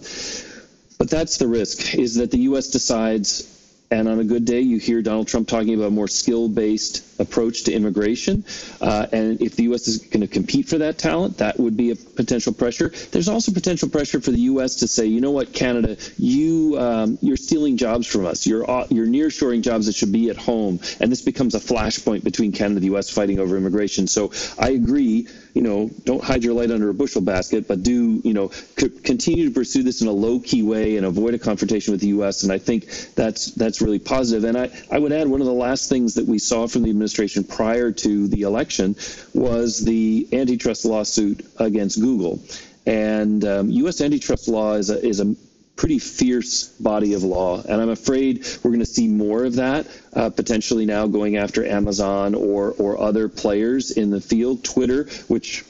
But 0.99 1.09
that's 1.09 1.37
the 1.37 1.47
risk: 1.47 1.95
is 1.95 2.15
that 2.15 2.29
the 2.29 2.39
U.S. 2.51 2.67
decides 2.67 3.58
and 3.91 4.07
on 4.07 4.19
a 4.19 4.23
good 4.23 4.45
day, 4.45 4.61
you 4.61 4.77
hear 4.77 5.01
Donald 5.01 5.27
Trump 5.27 5.47
talking 5.47 5.73
about 5.73 5.87
a 5.87 5.91
more 5.91 6.07
skill 6.07 6.47
based 6.47 7.03
approach 7.19 7.63
to 7.63 7.73
immigration. 7.73 8.45
Uh, 8.79 9.07
and 9.11 9.41
if 9.41 9.55
the 9.55 9.63
U.S. 9.63 9.87
is 9.87 9.97
going 9.97 10.21
to 10.21 10.27
compete 10.27 10.69
for 10.69 10.77
that 10.77 10.97
talent, 10.97 11.39
that 11.39 11.59
would 11.59 11.75
be 11.75 11.89
a 11.91 11.95
potential 11.95 12.53
pressure. 12.53 12.89
There's 13.11 13.27
also 13.27 13.51
potential 13.51 13.89
pressure 13.89 14.21
for 14.21 14.31
the 14.31 14.41
U.S. 14.41 14.75
to 14.77 14.87
say, 14.87 15.05
you 15.07 15.21
know 15.21 15.31
what, 15.31 15.53
Canada, 15.53 15.97
you 16.17 16.77
um, 16.79 17.17
you're 17.21 17.37
stealing 17.37 17.77
jobs 17.77 18.05
from 18.05 18.25
us. 18.25 18.45
You're 18.45 18.63
you're 18.89 19.07
nearshoring 19.07 19.61
jobs 19.61 19.87
that 19.87 19.95
should 19.95 20.11
be 20.11 20.29
at 20.29 20.37
home, 20.37 20.79
and 20.99 21.11
this 21.11 21.23
becomes 21.23 21.55
a 21.55 21.59
flashpoint 21.59 22.23
between 22.23 22.51
Canada 22.51 22.75
and 22.75 22.83
the 22.83 22.87
U.S. 22.87 23.09
fighting 23.09 23.39
over 23.39 23.57
immigration. 23.57 24.05
So 24.05 24.31
I 24.59 24.69
agree 24.69 25.27
you 25.53 25.61
know, 25.61 25.89
don't 26.03 26.23
hide 26.23 26.43
your 26.43 26.53
light 26.53 26.71
under 26.71 26.89
a 26.89 26.93
bushel 26.93 27.21
basket, 27.21 27.67
but 27.67 27.83
do, 27.83 28.21
you 28.23 28.33
know, 28.33 28.49
c- 28.49 28.89
continue 28.89 29.47
to 29.47 29.53
pursue 29.53 29.83
this 29.83 30.01
in 30.01 30.07
a 30.07 30.11
low 30.11 30.39
key 30.39 30.61
way 30.61 30.97
and 30.97 31.05
avoid 31.05 31.33
a 31.33 31.39
confrontation 31.39 31.91
with 31.91 32.01
the 32.01 32.07
U.S. 32.07 32.43
And 32.43 32.51
I 32.51 32.57
think 32.57 32.85
that's 33.15 33.51
that's 33.51 33.81
really 33.81 33.99
positive. 33.99 34.43
And 34.43 34.57
I, 34.57 34.69
I 34.91 34.99
would 34.99 35.11
add 35.11 35.27
one 35.27 35.41
of 35.41 35.47
the 35.47 35.53
last 35.53 35.89
things 35.89 36.15
that 36.15 36.25
we 36.25 36.39
saw 36.39 36.67
from 36.67 36.83
the 36.83 36.89
administration 36.89 37.43
prior 37.43 37.91
to 37.91 38.27
the 38.27 38.43
election 38.43 38.95
was 39.33 39.83
the 39.83 40.27
antitrust 40.33 40.85
lawsuit 40.85 41.45
against 41.57 41.99
Google. 41.99 42.39
And 42.85 43.43
um, 43.45 43.69
U.S. 43.69 44.01
antitrust 44.01 44.47
law 44.47 44.73
is 44.73 44.89
a, 44.89 45.05
is 45.05 45.19
a 45.19 45.35
pretty 45.79 45.97
fierce 45.97 46.67
body 46.67 47.13
of 47.13 47.23
law. 47.23 47.61
And 47.63 47.81
I'm 47.81 47.89
afraid 47.89 48.45
we're 48.61 48.71
going 48.71 48.81
to 48.81 48.85
see 48.85 49.07
more 49.07 49.45
of 49.45 49.55
that 49.55 49.87
uh, 50.13 50.29
potentially 50.29 50.85
now 50.85 51.07
going 51.07 51.37
after 51.37 51.65
Amazon 51.65 52.35
or, 52.35 52.71
or 52.71 52.99
other 52.99 53.29
players 53.29 53.91
in 53.91 54.09
the 54.09 54.19
field. 54.19 54.61
Twitter, 54.65 55.05
which 55.29 55.63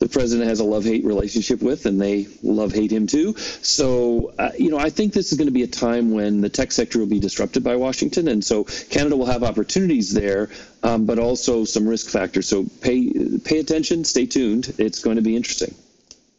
the 0.00 0.08
president 0.08 0.48
has 0.48 0.58
a 0.58 0.64
love 0.64 0.84
hate 0.84 1.04
relationship 1.04 1.62
with, 1.62 1.86
and 1.86 2.00
they 2.00 2.26
love 2.42 2.72
hate 2.72 2.90
him 2.90 3.06
too. 3.06 3.36
So, 3.36 4.34
uh, 4.36 4.50
you 4.58 4.70
know, 4.70 4.78
I 4.78 4.90
think 4.90 5.12
this 5.12 5.30
is 5.30 5.38
going 5.38 5.46
to 5.46 5.52
be 5.52 5.62
a 5.62 5.68
time 5.68 6.10
when 6.10 6.40
the 6.40 6.48
tech 6.48 6.72
sector 6.72 6.98
will 6.98 7.06
be 7.06 7.20
disrupted 7.20 7.62
by 7.62 7.76
Washington, 7.76 8.26
and 8.26 8.44
so 8.44 8.64
Canada 8.90 9.16
will 9.16 9.26
have 9.26 9.44
opportunities 9.44 10.12
there, 10.12 10.50
um, 10.82 11.06
but 11.06 11.20
also 11.20 11.64
some 11.64 11.86
risk 11.86 12.10
factors. 12.10 12.48
So, 12.48 12.66
pay 12.80 13.12
pay 13.44 13.60
attention, 13.60 14.02
stay 14.02 14.26
tuned. 14.26 14.74
It's 14.76 14.98
going 14.98 15.16
to 15.16 15.22
be 15.22 15.36
interesting. 15.36 15.72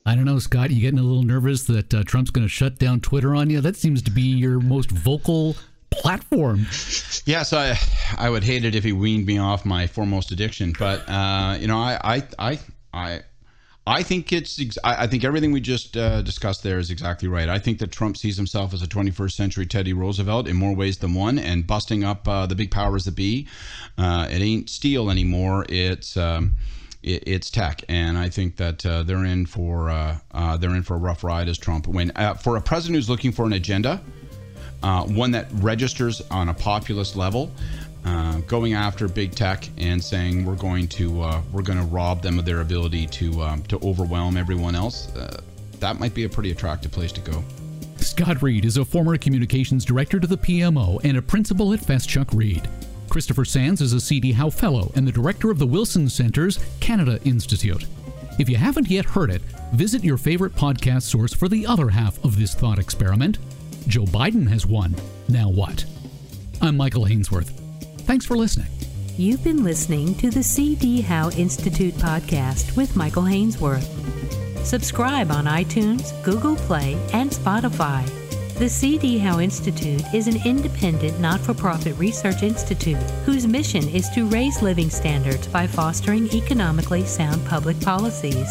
I 0.05 0.15
don't 0.15 0.25
know, 0.25 0.37
Scott. 0.39 0.69
You 0.69 0.81
getting 0.81 0.99
a 0.99 1.03
little 1.03 1.23
nervous 1.23 1.63
that 1.63 1.93
uh, 1.93 2.03
Trump's 2.03 2.29
going 2.29 2.45
to 2.45 2.49
shut 2.49 2.77
down 2.77 2.99
Twitter 2.99 3.33
on 3.35 3.49
you? 3.49 3.59
That 3.59 3.75
seems 3.75 4.03
to 4.03 4.11
be 4.11 4.21
your 4.21 4.59
most 4.59 4.91
vocal 4.91 5.55
platform. 5.89 6.67
Yes, 7.27 7.53
I 7.53 7.75
I 8.19 8.29
would 8.29 8.43
hate 8.43 8.65
it 8.65 8.75
if 8.75 8.83
he 8.83 8.91
weaned 8.91 9.25
me 9.25 9.39
off 9.39 9.65
my 9.65 9.87
foremost 9.87 10.31
addiction, 10.31 10.75
but 10.77 11.09
uh, 11.09 11.57
you 11.59 11.65
know, 11.65 11.79
I 11.79 11.97
I 12.03 12.23
I 12.37 12.59
I. 12.93 13.21
I 13.87 14.03
think 14.03 14.31
it's. 14.31 14.59
I 14.83 15.07
think 15.07 15.23
everything 15.23 15.51
we 15.51 15.59
just 15.59 15.95
uh, 15.97 16.21
discussed 16.21 16.61
there 16.61 16.77
is 16.77 16.91
exactly 16.91 17.27
right. 17.27 17.49
I 17.49 17.57
think 17.57 17.79
that 17.79 17.91
Trump 17.91 18.17
sees 18.17 18.35
himself 18.37 18.73
as 18.75 18.81
a 18.83 18.87
21st 18.87 19.31
century 19.31 19.65
Teddy 19.65 19.93
Roosevelt 19.93 20.47
in 20.47 20.55
more 20.55 20.75
ways 20.75 20.97
than 20.97 21.13
one, 21.15 21.39
and 21.39 21.65
busting 21.65 22.03
up 22.03 22.27
uh, 22.27 22.45
the 22.45 22.55
big 22.55 22.69
powers 22.69 23.05
that 23.05 23.15
be. 23.15 23.47
Uh, 23.97 24.27
it 24.29 24.41
ain't 24.41 24.69
steel 24.69 25.09
anymore. 25.09 25.65
It's 25.69 26.15
um, 26.17 26.55
it's 27.05 27.51
tech, 27.51 27.83
and 27.87 28.17
I 28.17 28.29
think 28.29 28.55
that 28.57 28.85
uh, 28.85 29.03
they're 29.03 29.25
in 29.25 29.45
for 29.45 29.89
uh, 29.89 30.17
uh, 30.31 30.57
they're 30.57 30.75
in 30.75 30.83
for 30.83 30.95
a 30.95 30.97
rough 30.97 31.23
ride 31.23 31.47
as 31.47 31.57
Trump. 31.57 31.87
When 31.87 32.11
for 32.41 32.57
a 32.57 32.61
president 32.61 32.95
who's 32.95 33.09
looking 33.09 33.31
for 33.31 33.45
an 33.45 33.53
agenda, 33.53 34.01
one 34.81 35.31
that 35.31 35.47
registers 35.53 36.21
on 36.31 36.49
a 36.49 36.53
populist 36.53 37.15
level. 37.15 37.51
Uh, 38.05 38.37
going 38.41 38.75
after 38.75 39.07
big 39.07 39.31
tech 39.31 39.67
and 39.79 40.03
saying 40.03 40.45
we're 40.45 40.53
going 40.55 40.87
to 40.87 41.23
uh, 41.23 41.41
we're 41.51 41.63
going 41.63 41.79
to 41.79 41.85
rob 41.85 42.21
them 42.21 42.37
of 42.37 42.45
their 42.45 42.61
ability 42.61 43.07
to 43.07 43.41
um, 43.41 43.63
to 43.63 43.79
overwhelm 43.79 44.37
everyone 44.37 44.75
else. 44.75 45.07
Uh, 45.15 45.41
that 45.79 45.99
might 45.99 46.13
be 46.13 46.23
a 46.23 46.29
pretty 46.29 46.51
attractive 46.51 46.91
place 46.91 47.11
to 47.11 47.21
go. 47.21 47.43
Scott 47.97 48.43
Reid 48.43 48.63
is 48.63 48.77
a 48.77 48.85
former 48.85 49.17
communications 49.17 49.83
director 49.83 50.19
to 50.19 50.27
the 50.27 50.37
PMO 50.37 51.03
and 51.03 51.17
a 51.17 51.21
principal 51.21 51.73
at 51.73 51.79
Feschuk 51.79 52.31
Reid. 52.31 52.69
Christopher 53.15 53.45
Sands 53.45 53.79
is 53.79 53.93
a 53.93 54.01
C.D. 54.01 54.33
Howe 54.33 54.49
Fellow 54.49 54.91
and 54.93 55.07
the 55.07 55.11
director 55.13 55.49
of 55.49 55.57
the 55.57 55.65
Wilson 55.65 56.09
Center's 56.09 56.59
Canada 56.81 57.17
Institute. 57.23 57.85
If 58.39 58.49
you 58.49 58.57
haven't 58.57 58.89
yet 58.89 59.05
heard 59.05 59.31
it, 59.31 59.41
visit 59.71 60.03
your 60.03 60.17
favorite 60.17 60.53
podcast 60.53 61.03
source 61.03 61.33
for 61.33 61.47
the 61.47 61.65
other 61.65 61.87
half 61.87 62.21
of 62.25 62.37
this 62.37 62.53
thought 62.53 62.77
experiment. 62.77 63.37
Joe 63.87 64.03
Biden 64.03 64.49
has 64.49 64.65
won. 64.65 64.97
Now 65.29 65.49
what? 65.49 65.85
I'm 66.61 66.75
Michael 66.75 67.05
Hainsworth. 67.05 67.51
Thanks 68.01 68.25
for 68.25 68.35
listening. 68.35 68.67
You've 69.15 69.45
been 69.45 69.63
listening 69.63 70.15
to 70.15 70.29
the 70.29 70.43
C.D. 70.43 70.99
Howe 70.99 71.29
Institute 71.29 71.93
podcast 71.93 72.75
with 72.75 72.97
Michael 72.97 73.23
Hainsworth. 73.23 73.85
Subscribe 74.65 75.31
on 75.31 75.45
iTunes, 75.45 76.21
Google 76.25 76.57
Play, 76.57 76.97
and 77.13 77.31
Spotify. 77.31 78.24
The 78.57 78.69
C.D. 78.69 79.17
Howe 79.17 79.41
Institute 79.41 80.01
is 80.13 80.27
an 80.27 80.37
independent, 80.45 81.19
not 81.19 81.41
for 81.41 81.53
profit 81.53 81.93
research 81.97 82.41
institute 82.41 82.95
whose 83.25 83.45
mission 83.45 83.85
is 83.89 84.09
to 84.11 84.25
raise 84.27 84.61
living 84.61 84.89
standards 84.89 85.45
by 85.45 85.67
fostering 85.67 86.33
economically 86.33 87.03
sound 87.03 87.45
public 87.45 87.77
policies. 87.81 88.47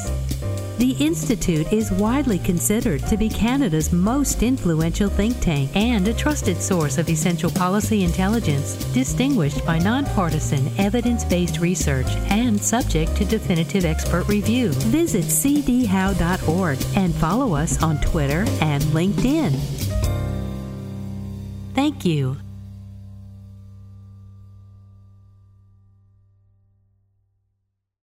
The 0.79 0.97
Institute 0.99 1.73
is 1.73 1.93
widely 1.93 2.39
considered 2.41 3.07
to 3.07 3.17
be 3.17 3.29
Canada's 3.29 3.93
most 3.93 4.43
influential 4.43 5.09
think 5.09 5.41
tank 5.41 5.71
and 5.77 6.09
a 6.09 6.15
trusted 6.15 6.61
source 6.61 6.99
of 6.99 7.09
essential 7.09 7.51
policy 7.51 8.03
intelligence, 8.03 8.75
distinguished 8.93 9.65
by 9.65 9.79
nonpartisan, 9.79 10.69
evidence 10.77 11.25
based 11.25 11.61
research 11.61 12.09
and 12.29 12.61
subject 12.61 13.15
to 13.17 13.25
definitive 13.25 13.85
expert 13.85 14.27
review. 14.27 14.71
Visit 14.91 15.25
cdhowe.org 15.25 16.79
and 16.97 17.15
follow 17.15 17.55
us 17.55 17.81
on 17.83 18.01
Twitter 18.01 18.45
and 18.61 18.83
LinkedIn. 18.85 19.53
Thank 21.75 22.05
you. 22.05 22.44